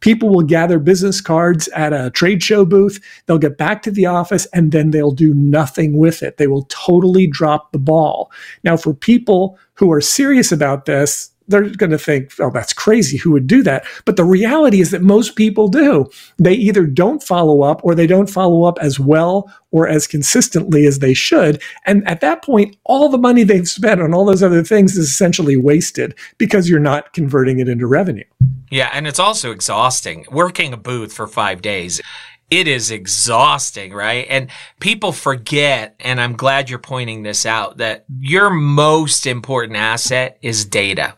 People 0.00 0.28
will 0.28 0.42
gather 0.42 0.78
business 0.78 1.20
cards 1.22 1.68
at 1.68 1.94
a 1.94 2.10
trade 2.10 2.42
show 2.42 2.66
booth. 2.66 3.00
They'll 3.24 3.38
get 3.38 3.56
back 3.56 3.82
to 3.84 3.90
the 3.90 4.04
office 4.04 4.46
and 4.52 4.70
then 4.70 4.90
they'll 4.90 5.12
do 5.12 5.32
nothing 5.32 5.96
with 5.96 6.22
it. 6.22 6.36
They 6.36 6.48
will 6.48 6.66
totally 6.68 7.26
drop 7.26 7.72
the 7.72 7.78
ball. 7.78 8.30
Now, 8.64 8.76
for 8.76 8.92
people 8.92 9.58
who 9.74 9.90
are 9.92 10.00
serious 10.00 10.52
about 10.52 10.84
this, 10.84 11.31
they're 11.52 11.70
going 11.70 11.90
to 11.90 11.98
think, 11.98 12.32
oh, 12.40 12.50
that's 12.50 12.72
crazy. 12.72 13.16
Who 13.18 13.30
would 13.30 13.46
do 13.46 13.62
that? 13.62 13.84
But 14.04 14.16
the 14.16 14.24
reality 14.24 14.80
is 14.80 14.90
that 14.90 15.02
most 15.02 15.36
people 15.36 15.68
do. 15.68 16.10
They 16.38 16.54
either 16.54 16.86
don't 16.86 17.22
follow 17.22 17.62
up 17.62 17.84
or 17.84 17.94
they 17.94 18.06
don't 18.06 18.28
follow 18.28 18.64
up 18.64 18.78
as 18.80 18.98
well 18.98 19.52
or 19.70 19.88
as 19.88 20.06
consistently 20.06 20.86
as 20.86 20.98
they 20.98 21.14
should. 21.14 21.62
And 21.86 22.06
at 22.06 22.20
that 22.20 22.42
point, 22.42 22.76
all 22.84 23.08
the 23.08 23.18
money 23.18 23.42
they've 23.42 23.68
spent 23.68 24.02
on 24.02 24.12
all 24.12 24.24
those 24.24 24.42
other 24.42 24.64
things 24.64 24.96
is 24.96 25.08
essentially 25.08 25.56
wasted 25.56 26.14
because 26.38 26.68
you're 26.68 26.80
not 26.80 27.12
converting 27.12 27.60
it 27.60 27.68
into 27.68 27.86
revenue. 27.86 28.24
Yeah. 28.70 28.90
And 28.92 29.06
it's 29.06 29.18
also 29.18 29.50
exhausting 29.50 30.26
working 30.30 30.72
a 30.72 30.76
booth 30.76 31.12
for 31.12 31.26
five 31.26 31.62
days 31.62 32.00
it 32.52 32.68
is 32.68 32.90
exhausting, 32.90 33.94
right? 33.94 34.26
And 34.28 34.50
people 34.78 35.12
forget, 35.12 35.96
and 35.98 36.20
I'm 36.20 36.34
glad 36.34 36.68
you're 36.68 36.78
pointing 36.78 37.22
this 37.22 37.46
out, 37.46 37.78
that 37.78 38.04
your 38.20 38.50
most 38.50 39.26
important 39.26 39.78
asset 39.78 40.36
is 40.42 40.66
data 40.66 41.14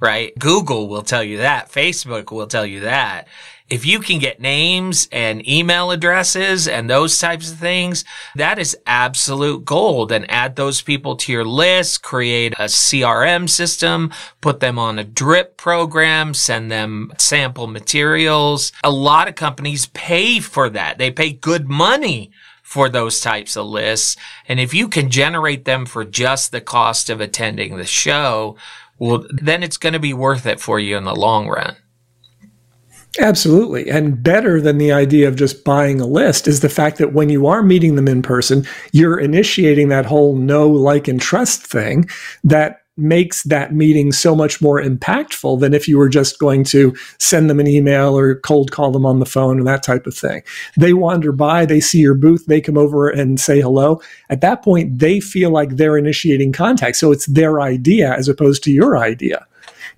right? 0.00 0.36
Google 0.38 0.88
will 0.88 1.02
tell 1.02 1.22
you 1.22 1.38
that. 1.38 1.70
Facebook 1.70 2.30
will 2.30 2.46
tell 2.46 2.66
you 2.66 2.80
that. 2.80 3.28
If 3.68 3.84
you 3.84 3.98
can 3.98 4.20
get 4.20 4.40
names 4.40 5.08
and 5.10 5.46
email 5.48 5.90
addresses 5.90 6.68
and 6.68 6.88
those 6.88 7.18
types 7.18 7.50
of 7.50 7.58
things, 7.58 8.04
that 8.36 8.60
is 8.60 8.76
absolute 8.86 9.64
gold. 9.64 10.12
And 10.12 10.30
add 10.30 10.54
those 10.54 10.82
people 10.82 11.16
to 11.16 11.32
your 11.32 11.44
list, 11.44 12.02
create 12.02 12.52
a 12.54 12.66
CRM 12.66 13.48
system, 13.48 14.12
put 14.40 14.60
them 14.60 14.78
on 14.78 15.00
a 15.00 15.04
drip 15.04 15.56
program, 15.56 16.32
send 16.32 16.70
them 16.70 17.12
sample 17.18 17.66
materials. 17.66 18.70
A 18.84 18.90
lot 18.90 19.26
of 19.26 19.34
companies 19.34 19.86
pay 19.86 20.38
for 20.38 20.70
that. 20.70 20.98
They 20.98 21.10
pay 21.10 21.32
good 21.32 21.68
money 21.68 22.30
for 22.62 22.88
those 22.88 23.20
types 23.20 23.56
of 23.56 23.66
lists. 23.66 24.16
And 24.48 24.60
if 24.60 24.74
you 24.74 24.88
can 24.88 25.08
generate 25.08 25.64
them 25.64 25.86
for 25.86 26.04
just 26.04 26.50
the 26.50 26.60
cost 26.60 27.10
of 27.10 27.20
attending 27.20 27.76
the 27.76 27.84
show, 27.84 28.56
well, 28.98 29.26
then 29.30 29.62
it's 29.62 29.76
going 29.76 29.92
to 29.92 29.98
be 29.98 30.14
worth 30.14 30.46
it 30.46 30.60
for 30.60 30.80
you 30.80 30.96
in 30.96 31.04
the 31.04 31.14
long 31.14 31.48
run. 31.48 31.76
Absolutely. 33.18 33.88
And 33.90 34.22
better 34.22 34.60
than 34.60 34.78
the 34.78 34.92
idea 34.92 35.26
of 35.28 35.36
just 35.36 35.64
buying 35.64 36.00
a 36.00 36.06
list 36.06 36.46
is 36.46 36.60
the 36.60 36.68
fact 36.68 36.98
that 36.98 37.12
when 37.12 37.30
you 37.30 37.46
are 37.46 37.62
meeting 37.62 37.96
them 37.96 38.08
in 38.08 38.22
person, 38.22 38.66
you're 38.92 39.18
initiating 39.18 39.88
that 39.88 40.06
whole 40.06 40.36
know, 40.36 40.68
like, 40.68 41.08
and 41.08 41.20
trust 41.20 41.66
thing 41.66 42.08
that 42.44 42.82
makes 42.96 43.42
that 43.44 43.74
meeting 43.74 44.12
so 44.12 44.34
much 44.34 44.60
more 44.60 44.80
impactful 44.80 45.60
than 45.60 45.74
if 45.74 45.86
you 45.86 45.98
were 45.98 46.08
just 46.08 46.38
going 46.38 46.64
to 46.64 46.96
send 47.18 47.50
them 47.50 47.60
an 47.60 47.66
email 47.66 48.16
or 48.16 48.36
cold 48.36 48.72
call 48.72 48.90
them 48.90 49.04
on 49.04 49.18
the 49.18 49.26
phone 49.26 49.58
and 49.58 49.66
that 49.66 49.82
type 49.82 50.06
of 50.06 50.14
thing. 50.14 50.42
They 50.76 50.92
wander 50.92 51.32
by, 51.32 51.66
they 51.66 51.80
see 51.80 51.98
your 51.98 52.14
booth, 52.14 52.46
they 52.46 52.60
come 52.60 52.78
over 52.78 53.08
and 53.08 53.38
say 53.38 53.60
hello. 53.60 54.00
At 54.30 54.40
that 54.40 54.62
point, 54.62 54.98
they 54.98 55.20
feel 55.20 55.50
like 55.50 55.70
they're 55.70 55.98
initiating 55.98 56.52
contact. 56.52 56.96
So 56.96 57.12
it's 57.12 57.26
their 57.26 57.60
idea 57.60 58.14
as 58.14 58.28
opposed 58.28 58.62
to 58.64 58.72
your 58.72 58.96
idea. 58.96 59.46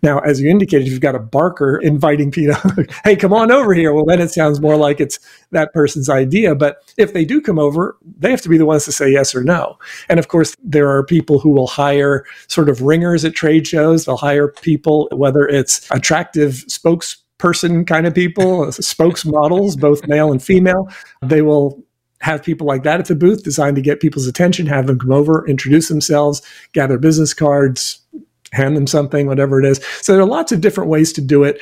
Now, 0.03 0.19
as 0.21 0.41
you 0.41 0.49
indicated, 0.49 0.89
you've 0.89 1.01
got 1.01 1.15
a 1.15 1.21
barker 1.21 1.79
inviting 1.79 2.31
people, 2.31 2.57
hey, 3.05 3.17
come 3.17 3.33
on 3.33 3.51
over 3.51 3.75
here. 3.75 3.93
Well, 3.93 4.05
then 4.05 4.21
it 4.21 4.31
sounds 4.31 4.61
more 4.61 4.77
like 4.77 5.01
it's 5.01 5.19
that 5.51 5.73
person's 5.73 6.09
idea. 6.09 6.55
But 6.55 6.83
if 6.97 7.13
they 7.13 7.25
do 7.25 7.41
come 7.41 7.59
over, 7.59 7.97
they 8.19 8.31
have 8.31 8.43
to 8.43 8.49
be 8.49 8.59
the 8.59 8.67
ones 8.67 8.85
to 8.85 8.93
say 8.93 9.11
yes 9.11 9.35
or 9.35 9.43
no. 9.43 9.79
And 10.09 10.19
of 10.19 10.29
course, 10.29 10.55
there 10.63 10.89
are 10.89 11.05
people 11.05 11.39
who 11.39 11.51
will 11.51 11.67
hire 11.67 12.25
sort 12.47 12.69
of 12.69 12.83
ringers 12.83 13.25
at 13.25 13.35
trade 13.35 13.67
shows. 13.67 14.05
They'll 14.05 14.17
hire 14.17 14.49
people, 14.49 15.09
whether 15.13 15.47
it's 15.47 15.89
attractive 15.91 16.65
spokesperson 16.69 17.87
kind 17.87 18.07
of 18.07 18.15
people, 18.15 18.67
spokesmodels, 18.67 19.79
both 19.79 20.07
male 20.07 20.31
and 20.31 20.43
female. 20.43 20.89
They 21.23 21.43
will 21.43 21.83
have 22.21 22.43
people 22.43 22.67
like 22.67 22.83
that 22.83 23.01
at 23.01 23.07
the 23.07 23.15
booth 23.15 23.45
designed 23.45 23.77
to 23.77 23.83
get 23.83 24.01
people's 24.01 24.27
attention, 24.27 24.67
have 24.67 24.87
them 24.87 24.99
come 24.99 25.13
over, 25.13 25.47
introduce 25.47 25.89
themselves, 25.89 26.43
gather 26.73 26.99
business 26.99 27.33
cards, 27.33 28.01
hand 28.53 28.77
them 28.77 28.87
something, 28.87 29.27
whatever 29.27 29.63
it 29.63 29.67
is. 29.67 29.85
So 30.01 30.13
there 30.13 30.23
are 30.23 30.27
lots 30.27 30.53
of 30.53 30.61
different 30.61 30.91
ways 30.91 31.13
to 31.15 31.21
do 31.21 31.45
it. 31.45 31.61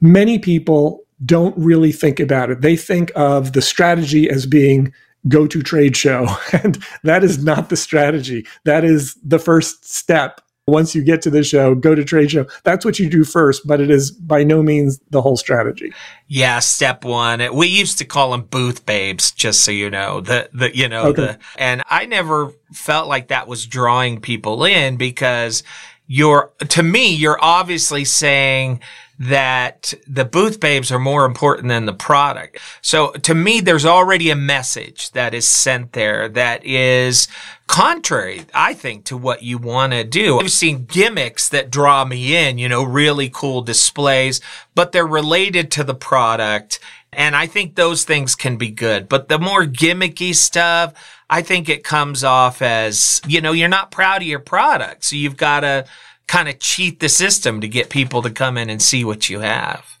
Many 0.00 0.38
people 0.38 1.04
don't 1.24 1.56
really 1.56 1.92
think 1.92 2.20
about 2.20 2.50
it. 2.50 2.60
They 2.60 2.76
think 2.76 3.12
of 3.14 3.52
the 3.52 3.62
strategy 3.62 4.28
as 4.28 4.46
being 4.46 4.92
go 5.28 5.46
to 5.46 5.62
trade 5.62 5.96
show. 5.96 6.26
And 6.52 6.82
that 7.04 7.22
is 7.22 7.44
not 7.44 7.68
the 7.68 7.76
strategy. 7.76 8.46
That 8.64 8.84
is 8.84 9.16
the 9.24 9.38
first 9.38 9.90
step. 9.92 10.40
Once 10.66 10.94
you 10.94 11.02
get 11.02 11.20
to 11.22 11.30
the 11.30 11.42
show, 11.42 11.74
go 11.74 11.94
to 11.94 12.04
trade 12.04 12.30
show. 12.30 12.46
That's 12.62 12.84
what 12.84 12.98
you 12.98 13.08
do 13.08 13.24
first, 13.24 13.66
but 13.66 13.80
it 13.80 13.90
is 13.90 14.10
by 14.12 14.44
no 14.44 14.62
means 14.62 15.00
the 15.10 15.20
whole 15.20 15.36
strategy. 15.36 15.92
Yeah, 16.28 16.60
step 16.60 17.04
one. 17.04 17.54
We 17.54 17.66
used 17.66 17.98
to 17.98 18.04
call 18.04 18.30
them 18.30 18.42
booth 18.42 18.86
babes, 18.86 19.32
just 19.32 19.62
so 19.62 19.72
you 19.72 19.90
know. 19.90 20.20
The 20.20 20.48
the 20.52 20.76
you 20.76 20.88
know 20.88 21.06
okay. 21.06 21.22
the 21.22 21.38
and 21.56 21.82
I 21.90 22.06
never 22.06 22.52
felt 22.72 23.08
like 23.08 23.28
that 23.28 23.48
was 23.48 23.66
drawing 23.66 24.20
people 24.20 24.64
in 24.64 24.96
because 24.96 25.64
you're 26.12 26.50
to 26.68 26.82
me 26.82 27.14
you're 27.14 27.38
obviously 27.40 28.04
saying 28.04 28.80
that 29.20 29.94
the 30.08 30.24
booth 30.24 30.58
babes 30.58 30.90
are 30.90 30.98
more 30.98 31.26
important 31.26 31.68
than 31.68 31.84
the 31.84 31.92
product. 31.92 32.58
So 32.80 33.12
to 33.12 33.34
me, 33.34 33.60
there's 33.60 33.84
already 33.84 34.30
a 34.30 34.34
message 34.34 35.10
that 35.10 35.34
is 35.34 35.46
sent 35.46 35.92
there 35.92 36.26
that 36.30 36.64
is 36.64 37.28
contrary, 37.66 38.46
I 38.54 38.72
think, 38.72 39.04
to 39.04 39.18
what 39.18 39.42
you 39.42 39.58
want 39.58 39.92
to 39.92 40.04
do. 40.04 40.40
I've 40.40 40.50
seen 40.50 40.86
gimmicks 40.86 41.50
that 41.50 41.70
draw 41.70 42.06
me 42.06 42.34
in, 42.34 42.56
you 42.56 42.66
know, 42.66 42.82
really 42.82 43.28
cool 43.28 43.60
displays, 43.60 44.40
but 44.74 44.92
they're 44.92 45.06
related 45.06 45.70
to 45.72 45.84
the 45.84 45.94
product. 45.94 46.80
And 47.12 47.34
I 47.34 47.46
think 47.46 47.74
those 47.74 48.04
things 48.04 48.34
can 48.34 48.56
be 48.56 48.70
good. 48.70 49.08
But 49.08 49.28
the 49.28 49.38
more 49.38 49.64
gimmicky 49.64 50.34
stuff, 50.34 50.94
I 51.28 51.42
think 51.42 51.68
it 51.68 51.84
comes 51.84 52.22
off 52.22 52.62
as, 52.62 53.20
you 53.26 53.40
know, 53.40 53.52
you're 53.52 53.68
not 53.68 53.90
proud 53.90 54.22
of 54.22 54.28
your 54.28 54.38
product. 54.38 55.04
So 55.04 55.16
you've 55.16 55.36
got 55.36 55.60
to 55.60 55.86
kind 56.28 56.48
of 56.48 56.60
cheat 56.60 57.00
the 57.00 57.08
system 57.08 57.60
to 57.60 57.68
get 57.68 57.90
people 57.90 58.22
to 58.22 58.30
come 58.30 58.56
in 58.56 58.70
and 58.70 58.80
see 58.80 59.04
what 59.04 59.28
you 59.28 59.40
have. 59.40 59.99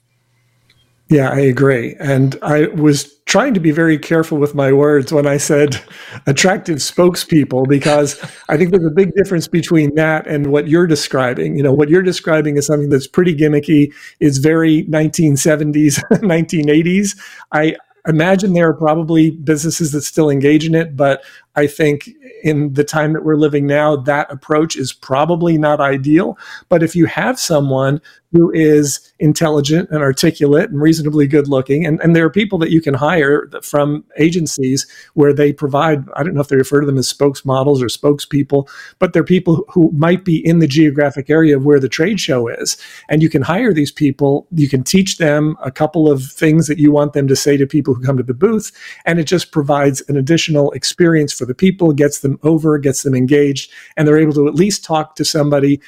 Yeah, 1.10 1.30
I 1.30 1.40
agree. 1.40 1.96
And 1.98 2.36
I 2.40 2.66
was 2.68 3.16
trying 3.26 3.52
to 3.54 3.60
be 3.60 3.72
very 3.72 3.98
careful 3.98 4.38
with 4.38 4.54
my 4.54 4.72
words 4.72 5.12
when 5.12 5.26
I 5.26 5.38
said 5.38 5.76
attractive 6.26 6.76
spokespeople, 6.78 7.68
because 7.68 8.20
I 8.48 8.56
think 8.56 8.70
there's 8.70 8.86
a 8.86 8.90
big 8.94 9.12
difference 9.16 9.48
between 9.48 9.94
that 9.96 10.28
and 10.28 10.48
what 10.48 10.68
you're 10.68 10.86
describing. 10.86 11.56
You 11.56 11.64
know, 11.64 11.72
what 11.72 11.88
you're 11.88 12.02
describing 12.02 12.56
is 12.56 12.66
something 12.66 12.90
that's 12.90 13.08
pretty 13.08 13.34
gimmicky, 13.34 13.92
is 14.20 14.38
very 14.38 14.84
1970s, 14.84 16.00
1980s. 16.22 17.18
I 17.52 17.74
imagine 18.06 18.52
there 18.52 18.68
are 18.68 18.74
probably 18.74 19.32
businesses 19.32 19.92
that 19.92 20.02
still 20.02 20.30
engage 20.30 20.64
in 20.64 20.74
it, 20.74 20.96
but 20.96 21.22
I 21.56 21.66
think 21.66 22.08
in 22.42 22.72
the 22.72 22.84
time 22.84 23.12
that 23.12 23.24
we're 23.24 23.36
living 23.36 23.66
now, 23.66 23.96
that 23.96 24.30
approach 24.32 24.76
is 24.76 24.92
probably 24.92 25.58
not 25.58 25.80
ideal. 25.80 26.38
But 26.68 26.82
if 26.82 26.96
you 26.96 27.06
have 27.06 27.38
someone 27.38 28.00
who 28.32 28.50
is 28.52 29.12
intelligent 29.18 29.90
and 29.90 30.02
articulate 30.02 30.70
and 30.70 30.80
reasonably 30.80 31.26
good 31.26 31.48
looking, 31.48 31.84
and, 31.84 32.00
and 32.00 32.14
there 32.14 32.24
are 32.24 32.30
people 32.30 32.58
that 32.58 32.70
you 32.70 32.80
can 32.80 32.94
hire 32.94 33.48
from 33.62 34.04
agencies 34.18 34.86
where 35.14 35.32
they 35.32 35.52
provide, 35.52 36.08
I 36.14 36.22
don't 36.22 36.34
know 36.34 36.40
if 36.40 36.48
they 36.48 36.56
refer 36.56 36.80
to 36.80 36.86
them 36.86 36.98
as 36.98 37.12
spokesmodels 37.12 37.82
or 37.82 37.86
spokespeople, 37.86 38.68
but 38.98 39.12
they're 39.12 39.24
people 39.24 39.64
who 39.68 39.90
might 39.92 40.24
be 40.24 40.44
in 40.46 40.60
the 40.60 40.68
geographic 40.68 41.28
area 41.28 41.56
of 41.56 41.64
where 41.64 41.80
the 41.80 41.88
trade 41.88 42.20
show 42.20 42.48
is. 42.48 42.76
And 43.08 43.22
you 43.22 43.28
can 43.28 43.42
hire 43.42 43.74
these 43.74 43.92
people, 43.92 44.46
you 44.52 44.68
can 44.68 44.84
teach 44.84 45.18
them 45.18 45.56
a 45.62 45.70
couple 45.70 46.10
of 46.10 46.24
things 46.24 46.68
that 46.68 46.78
you 46.78 46.92
want 46.92 47.12
them 47.12 47.26
to 47.28 47.36
say 47.36 47.56
to 47.56 47.66
people 47.66 47.94
who 47.94 48.04
come 48.04 48.16
to 48.16 48.22
the 48.22 48.34
booth, 48.34 48.70
and 49.06 49.18
it 49.18 49.24
just 49.24 49.50
provides 49.50 50.02
an 50.08 50.16
additional 50.16 50.70
experience 50.72 51.32
for 51.32 51.46
the 51.46 51.54
people, 51.54 51.92
gets 51.92 52.20
them 52.20 52.38
over, 52.42 52.78
gets 52.78 53.02
them 53.02 53.14
engaged, 53.14 53.72
and 53.96 54.06
they're 54.06 54.18
able 54.18 54.34
to 54.34 54.46
at 54.46 54.54
least 54.54 54.84
talk 54.84 55.16
to 55.16 55.24
somebody 55.24 55.80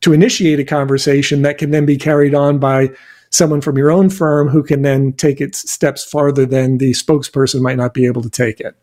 to 0.00 0.12
initiate 0.12 0.60
a 0.60 0.64
conversation 0.64 1.42
that 1.42 1.58
can 1.58 1.70
then 1.70 1.86
be 1.86 1.96
carried 1.96 2.34
on 2.34 2.58
by 2.58 2.90
someone 3.30 3.60
from 3.60 3.76
your 3.76 3.90
own 3.90 4.08
firm 4.10 4.48
who 4.48 4.62
can 4.62 4.82
then 4.82 5.12
take 5.12 5.40
it 5.40 5.54
steps 5.54 6.04
farther 6.04 6.46
than 6.46 6.78
the 6.78 6.92
spokesperson 6.92 7.60
might 7.60 7.76
not 7.76 7.94
be 7.94 8.06
able 8.06 8.22
to 8.22 8.30
take 8.30 8.60
it. 8.60 8.74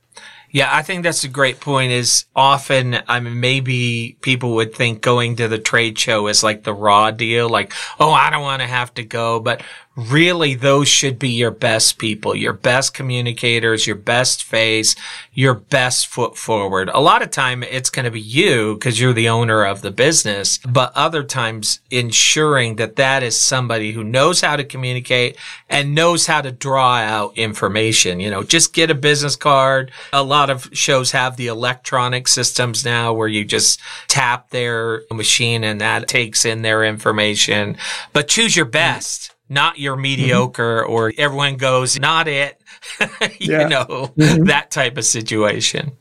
Yeah, 0.51 0.69
I 0.73 0.83
think 0.83 1.03
that's 1.03 1.25
a 1.25 1.27
great 1.27 1.59
point. 1.59 1.91
Is 1.91 2.25
often, 2.33 2.99
I 3.09 3.19
mean, 3.19 3.41
maybe 3.41 4.17
people 4.21 4.55
would 4.55 4.73
think 4.73 5.01
going 5.01 5.35
to 5.37 5.49
the 5.49 5.57
trade 5.57 5.99
show 5.99 6.27
is 6.27 6.43
like 6.43 6.63
the 6.63 6.73
raw 6.73 7.11
deal, 7.11 7.49
like, 7.49 7.73
oh, 7.99 8.11
I 8.11 8.29
don't 8.29 8.43
want 8.43 8.61
to 8.61 8.67
have 8.67 8.93
to 8.93 9.03
go. 9.03 9.41
But 9.41 9.61
really 9.95 10.55
those 10.55 10.87
should 10.87 11.17
be 11.17 11.29
your 11.29 11.51
best 11.51 11.97
people, 11.97 12.35
your 12.35 12.53
best 12.53 12.93
communicators, 12.93 13.87
your 13.87 13.95
best 13.95 14.43
face, 14.43 14.95
your 15.33 15.53
best 15.53 16.07
foot 16.07 16.37
forward. 16.37 16.89
A 16.93 16.99
lot 16.99 17.21
of 17.21 17.31
time 17.31 17.63
it's 17.63 17.89
going 17.89 18.05
to 18.05 18.11
be 18.11 18.21
you 18.21 18.75
because 18.75 18.99
you're 18.99 19.13
the 19.13 19.29
owner 19.29 19.63
of 19.63 19.81
the 19.81 19.91
business, 19.91 20.57
but 20.59 20.91
other 20.95 21.23
times 21.23 21.79
ensuring 21.91 22.75
that 22.75 22.97
that 22.97 23.23
is 23.23 23.37
somebody 23.37 23.93
who 23.93 24.03
knows 24.03 24.41
how 24.41 24.55
to 24.55 24.63
communicate 24.63 25.37
and 25.69 25.95
knows 25.95 26.27
how 26.27 26.41
to 26.41 26.51
draw 26.51 26.97
out 26.97 27.37
information. 27.37 28.19
You 28.19 28.29
know, 28.29 28.43
just 28.43 28.73
get 28.73 28.91
a 28.91 28.95
business 28.95 29.35
card. 29.35 29.91
A 30.11 30.23
lot 30.23 30.49
of 30.49 30.69
shows 30.73 31.11
have 31.11 31.37
the 31.37 31.47
electronic 31.47 32.27
systems 32.27 32.83
now 32.83 33.13
where 33.13 33.27
you 33.27 33.45
just 33.45 33.79
tap 34.07 34.49
their 34.49 35.03
machine 35.11 35.63
and 35.63 35.79
that 35.79 36.07
takes 36.07 36.43
in 36.43 36.61
their 36.61 36.83
information, 36.83 37.77
but 38.11 38.27
choose 38.27 38.55
your 38.55 38.65
best 38.65 39.34
not 39.49 39.79
your 39.79 39.95
mediocre 39.95 40.83
mm-hmm. 40.83 40.91
or 40.91 41.13
everyone 41.17 41.57
goes, 41.57 41.99
not 41.99 42.27
it, 42.27 42.61
you 43.39 43.67
know, 43.67 44.13
mm-hmm. 44.17 44.45
that 44.45 44.71
type 44.71 44.97
of 44.97 45.05
situation. 45.05 45.91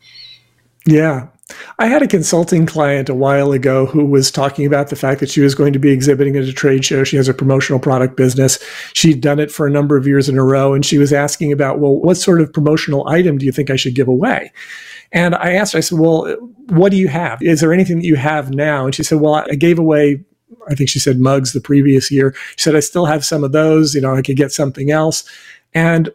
Yeah. 0.86 1.28
I 1.78 1.86
had 1.86 2.02
a 2.02 2.08
consulting 2.08 2.64
client 2.64 3.10
a 3.10 3.14
while 3.14 3.52
ago 3.52 3.84
who 3.84 4.06
was 4.06 4.30
talking 4.30 4.64
about 4.64 4.88
the 4.88 4.96
fact 4.96 5.20
that 5.20 5.28
she 5.28 5.42
was 5.42 5.54
going 5.54 5.74
to 5.74 5.78
be 5.78 5.90
exhibiting 5.90 6.36
at 6.36 6.44
a 6.44 6.52
trade 6.52 6.84
show. 6.84 7.04
She 7.04 7.16
has 7.16 7.28
a 7.28 7.34
promotional 7.34 7.78
product 7.78 8.16
business. 8.16 8.58
She'd 8.94 9.20
done 9.20 9.38
it 9.38 9.52
for 9.52 9.66
a 9.66 9.70
number 9.70 9.96
of 9.96 10.06
years 10.06 10.28
in 10.28 10.38
a 10.38 10.44
row. 10.44 10.72
And 10.72 10.86
she 10.86 10.96
was 10.96 11.12
asking 11.12 11.52
about, 11.52 11.80
well, 11.80 11.96
what 11.96 12.16
sort 12.16 12.40
of 12.40 12.52
promotional 12.52 13.06
item 13.08 13.36
do 13.36 13.44
you 13.44 13.52
think 13.52 13.68
I 13.68 13.76
should 13.76 13.94
give 13.94 14.08
away? 14.08 14.52
And 15.12 15.34
I 15.34 15.52
asked 15.52 15.74
her, 15.74 15.78
I 15.78 15.80
said, 15.80 15.98
well, 15.98 16.34
what 16.70 16.90
do 16.90 16.96
you 16.96 17.08
have? 17.08 17.42
Is 17.42 17.60
there 17.60 17.74
anything 17.74 17.98
that 17.98 18.06
you 18.06 18.16
have 18.16 18.50
now? 18.50 18.86
And 18.86 18.94
she 18.94 19.02
said, 19.02 19.20
well, 19.20 19.34
I 19.34 19.54
gave 19.54 19.78
away 19.78 20.24
I 20.68 20.74
think 20.74 20.88
she 20.88 20.98
said 20.98 21.18
mugs 21.18 21.52
the 21.52 21.60
previous 21.60 22.10
year. 22.10 22.34
She 22.56 22.62
said, 22.62 22.76
I 22.76 22.80
still 22.80 23.06
have 23.06 23.24
some 23.24 23.44
of 23.44 23.52
those. 23.52 23.94
You 23.94 24.00
know, 24.00 24.14
I 24.14 24.22
could 24.22 24.36
get 24.36 24.52
something 24.52 24.90
else. 24.90 25.28
And 25.74 26.10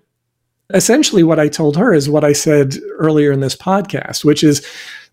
essentially, 0.74 1.24
what 1.24 1.40
I 1.40 1.48
told 1.48 1.78
her 1.78 1.94
is 1.94 2.10
what 2.10 2.24
I 2.24 2.34
said 2.34 2.76
earlier 2.98 3.32
in 3.32 3.40
this 3.40 3.56
podcast, 3.56 4.24
which 4.24 4.44
is 4.44 4.66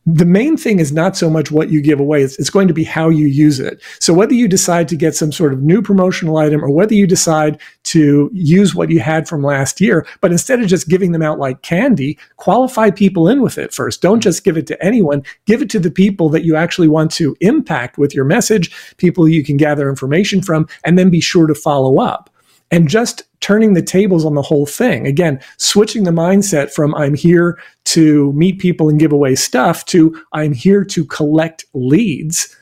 the 0.07 0.25
main 0.25 0.57
thing 0.57 0.79
is 0.79 0.93
not 0.93 1.17
so 1.17 1.29
much 1.29 1.51
what 1.51 1.69
you 1.69 1.83
give 1.83 1.99
away, 1.99 2.23
it's, 2.23 2.39
it's, 2.39 2.49
going 2.49 2.69
to 2.69 2.75
be 2.75 2.85
how 2.85 3.09
you 3.09 3.27
use 3.27 3.59
it. 3.59 3.83
So, 3.99 4.15
whether 4.15 4.35
you 4.35 4.47
decide 4.47 4.87
to 4.89 4.97
get 4.97 5.17
some 5.17 5.33
sort 5.33 5.53
of 5.53 5.63
new 5.63 5.83
promotional 5.83 6.37
item 6.37 6.65
or 6.65 6.71
whether 6.71 6.95
you 6.95 7.09
decide 7.09 7.61
to 7.85 8.31
use 8.33 8.73
what 8.73 8.89
you 8.89 9.01
had 9.01 9.29
from 9.29 9.43
last 9.43 9.81
year, 9.81 10.07
but 10.21 10.31
instead 10.31 10.61
of 10.61 10.69
just 10.69 10.89
giving 10.89 11.11
them 11.11 11.23
out 11.23 11.41
like 11.41 11.63
candy, 11.63 12.19
qualify 12.37 12.91
people 12.91 13.29
in 13.29 13.43
with 13.43 13.59
it 13.59 13.75
first. 13.75 14.01
Don't 14.01 14.21
just 14.21 14.45
give 14.45 14.57
it 14.57 14.69
to 14.69 14.85
anyone, 14.85 15.25
give 15.45 15.61
it 15.61 15.71
to 15.71 15.81
the 15.81 15.91
people 15.91 16.29
that 16.29 16.45
you 16.45 16.55
actually 16.55 16.89
want 16.89 17.11
to 17.13 17.37
impact 17.41 17.99
with 17.99 18.15
your 18.15 18.25
message, 18.25 18.71
people 18.99 19.29
you 19.29 19.43
can 19.43 19.57
gather 19.57 19.89
information 19.89 20.41
from, 20.41 20.69
and 20.85 20.97
then 20.97 21.11
be 21.11 21.21
sure 21.21 21.49
to 21.49 21.55
follow 21.55 22.01
up 22.01 22.31
and 22.71 22.89
just 22.89 23.23
turning 23.47 23.75
the 23.75 23.83
tables 23.83 24.25
on 24.25 24.35
the 24.35 24.43
whole 24.43 24.67
thing. 24.67 25.07
Again, 25.07 25.41
switching 25.57 26.03
the 26.03 26.11
mindset 26.11 26.73
from 26.73 26.97
I'm 26.97 27.15
here 27.15 27.61
to 27.85 28.33
meet 28.33 28.59
people 28.59 28.89
and 28.89 28.99
give 28.99 29.13
away 29.13 29.37
stuff 29.37 29.85
to 29.85 30.21
I'm 30.33 30.53
here 30.53 30.85
to 30.87 31.05
collect 31.05 31.65
leads 31.73 32.57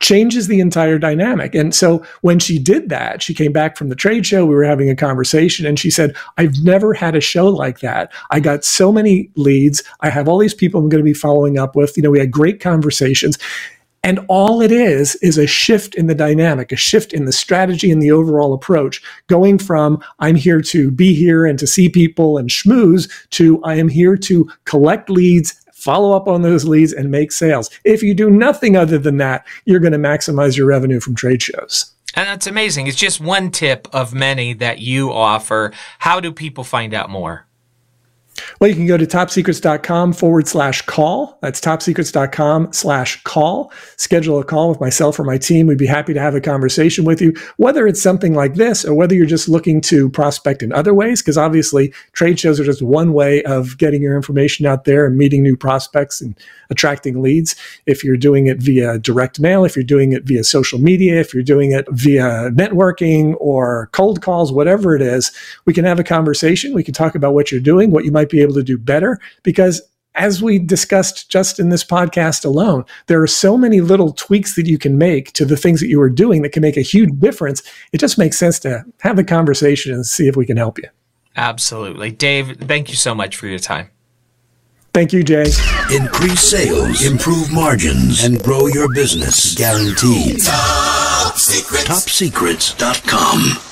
changes 0.00 0.46
the 0.46 0.60
entire 0.60 0.98
dynamic. 0.98 1.54
And 1.54 1.74
so 1.74 2.04
when 2.20 2.38
she 2.38 2.58
did 2.58 2.90
that, 2.90 3.22
she 3.22 3.32
came 3.32 3.50
back 3.50 3.78
from 3.78 3.88
the 3.88 3.94
trade 3.94 4.26
show, 4.26 4.44
we 4.44 4.54
were 4.54 4.64
having 4.64 4.90
a 4.90 4.96
conversation 4.96 5.64
and 5.64 5.78
she 5.78 5.90
said, 5.90 6.14
I've 6.36 6.62
never 6.62 6.92
had 6.92 7.16
a 7.16 7.20
show 7.22 7.48
like 7.48 7.80
that. 7.80 8.12
I 8.30 8.40
got 8.40 8.62
so 8.62 8.92
many 8.92 9.30
leads. 9.36 9.82
I 10.00 10.10
have 10.10 10.28
all 10.28 10.38
these 10.38 10.52
people 10.52 10.80
I'm 10.80 10.90
going 10.90 11.02
to 11.02 11.10
be 11.10 11.14
following 11.14 11.58
up 11.58 11.74
with. 11.74 11.96
You 11.96 12.02
know, 12.02 12.10
we 12.10 12.18
had 12.18 12.30
great 12.30 12.60
conversations. 12.60 13.38
And 14.02 14.20
all 14.28 14.62
it 14.62 14.72
is 14.72 15.14
is 15.16 15.36
a 15.36 15.46
shift 15.46 15.94
in 15.94 16.06
the 16.06 16.14
dynamic, 16.14 16.72
a 16.72 16.76
shift 16.76 17.12
in 17.12 17.26
the 17.26 17.32
strategy 17.32 17.90
and 17.90 18.02
the 18.02 18.10
overall 18.10 18.54
approach, 18.54 19.02
going 19.26 19.58
from 19.58 20.02
I'm 20.20 20.36
here 20.36 20.62
to 20.62 20.90
be 20.90 21.14
here 21.14 21.44
and 21.44 21.58
to 21.58 21.66
see 21.66 21.88
people 21.88 22.38
and 22.38 22.48
schmooze 22.48 23.10
to 23.30 23.62
I 23.62 23.74
am 23.74 23.88
here 23.88 24.16
to 24.16 24.50
collect 24.64 25.10
leads, 25.10 25.62
follow 25.74 26.16
up 26.16 26.28
on 26.28 26.40
those 26.40 26.64
leads, 26.64 26.94
and 26.94 27.10
make 27.10 27.30
sales. 27.30 27.68
If 27.84 28.02
you 28.02 28.14
do 28.14 28.30
nothing 28.30 28.74
other 28.74 28.98
than 28.98 29.18
that, 29.18 29.46
you're 29.66 29.80
going 29.80 29.92
to 29.92 29.98
maximize 29.98 30.56
your 30.56 30.66
revenue 30.66 31.00
from 31.00 31.14
trade 31.14 31.42
shows. 31.42 31.92
And 32.14 32.26
that's 32.26 32.46
amazing. 32.46 32.86
It's 32.86 32.96
just 32.96 33.20
one 33.20 33.50
tip 33.50 33.86
of 33.92 34.14
many 34.14 34.54
that 34.54 34.80
you 34.80 35.12
offer. 35.12 35.72
How 35.98 36.20
do 36.20 36.32
people 36.32 36.64
find 36.64 36.94
out 36.94 37.10
more? 37.10 37.46
Well, 38.60 38.68
you 38.68 38.76
can 38.76 38.86
go 38.86 38.96
to 38.96 39.06
topsecrets.com 39.06 40.12
forward 40.12 40.48
slash 40.48 40.82
call. 40.82 41.38
That's 41.42 41.60
topsecrets.com 41.60 42.72
slash 42.72 43.22
call. 43.22 43.72
Schedule 43.96 44.38
a 44.38 44.44
call 44.44 44.68
with 44.68 44.80
myself 44.80 45.18
or 45.18 45.24
my 45.24 45.38
team. 45.38 45.66
We'd 45.66 45.78
be 45.78 45.86
happy 45.86 46.14
to 46.14 46.20
have 46.20 46.34
a 46.34 46.40
conversation 46.40 47.04
with 47.04 47.20
you, 47.20 47.34
whether 47.56 47.86
it's 47.86 48.02
something 48.02 48.34
like 48.34 48.54
this 48.54 48.84
or 48.84 48.94
whether 48.94 49.14
you're 49.14 49.26
just 49.26 49.48
looking 49.48 49.80
to 49.82 50.08
prospect 50.10 50.62
in 50.62 50.72
other 50.72 50.94
ways, 50.94 51.20
because 51.20 51.38
obviously 51.38 51.92
trade 52.12 52.38
shows 52.38 52.58
are 52.58 52.64
just 52.64 52.82
one 52.82 53.12
way 53.12 53.42
of 53.44 53.78
getting 53.78 54.02
your 54.02 54.16
information 54.16 54.66
out 54.66 54.84
there 54.84 55.06
and 55.06 55.16
meeting 55.16 55.42
new 55.42 55.56
prospects 55.56 56.20
and 56.20 56.34
attracting 56.70 57.20
leads. 57.20 57.56
If 57.86 58.04
you're 58.04 58.16
doing 58.16 58.46
it 58.46 58.58
via 58.58 58.98
direct 58.98 59.40
mail, 59.40 59.64
if 59.64 59.76
you're 59.76 59.82
doing 59.82 60.12
it 60.12 60.24
via 60.24 60.44
social 60.44 60.78
media, 60.78 61.20
if 61.20 61.34
you're 61.34 61.42
doing 61.42 61.72
it 61.72 61.86
via 61.90 62.50
networking 62.50 63.34
or 63.38 63.88
cold 63.92 64.22
calls, 64.22 64.52
whatever 64.52 64.94
it 64.94 65.02
is, 65.02 65.32
we 65.66 65.74
can 65.74 65.84
have 65.84 65.98
a 65.98 66.04
conversation. 66.04 66.74
We 66.74 66.84
can 66.84 66.94
talk 66.94 67.14
about 67.14 67.34
what 67.34 67.50
you're 67.50 67.60
doing, 67.60 67.90
what 67.90 68.04
you 68.04 68.12
might 68.12 68.29
be 68.30 68.42
able 68.42 68.54
to 68.54 68.62
do 68.62 68.78
better, 68.78 69.18
because 69.42 69.82
as 70.16 70.42
we 70.42 70.58
discussed 70.58 71.30
just 71.30 71.58
in 71.58 71.68
this 71.68 71.84
podcast 71.84 72.44
alone, 72.44 72.84
there 73.06 73.22
are 73.22 73.26
so 73.26 73.56
many 73.56 73.80
little 73.80 74.12
tweaks 74.12 74.56
that 74.56 74.66
you 74.66 74.76
can 74.78 74.98
make 74.98 75.32
to 75.32 75.44
the 75.44 75.56
things 75.56 75.80
that 75.80 75.88
you 75.88 76.00
are 76.00 76.10
doing 76.10 76.42
that 76.42 76.52
can 76.52 76.62
make 76.62 76.76
a 76.76 76.82
huge 76.82 77.10
difference. 77.20 77.62
It 77.92 77.98
just 78.00 78.18
makes 78.18 78.38
sense 78.38 78.58
to 78.60 78.84
have 79.00 79.16
the 79.16 79.24
conversation 79.24 79.94
and 79.94 80.04
see 80.04 80.26
if 80.26 80.36
we 80.36 80.46
can 80.46 80.56
help 80.56 80.78
you. 80.78 80.88
Absolutely. 81.36 82.10
Dave, 82.10 82.58
thank 82.58 82.90
you 82.90 82.96
so 82.96 83.14
much 83.14 83.36
for 83.36 83.46
your 83.46 83.60
time. 83.60 83.88
Thank 84.92 85.12
you, 85.12 85.22
Jay. 85.22 85.46
Increase 85.94 86.40
sales, 86.40 87.06
improve 87.06 87.52
margins, 87.52 88.24
and 88.24 88.42
grow 88.42 88.66
your 88.66 88.92
business. 88.92 89.54
Guaranteed. 89.54 90.42
Top 90.42 91.36
Secrets. 91.36 91.84
TopSecrets.com. 91.84 93.69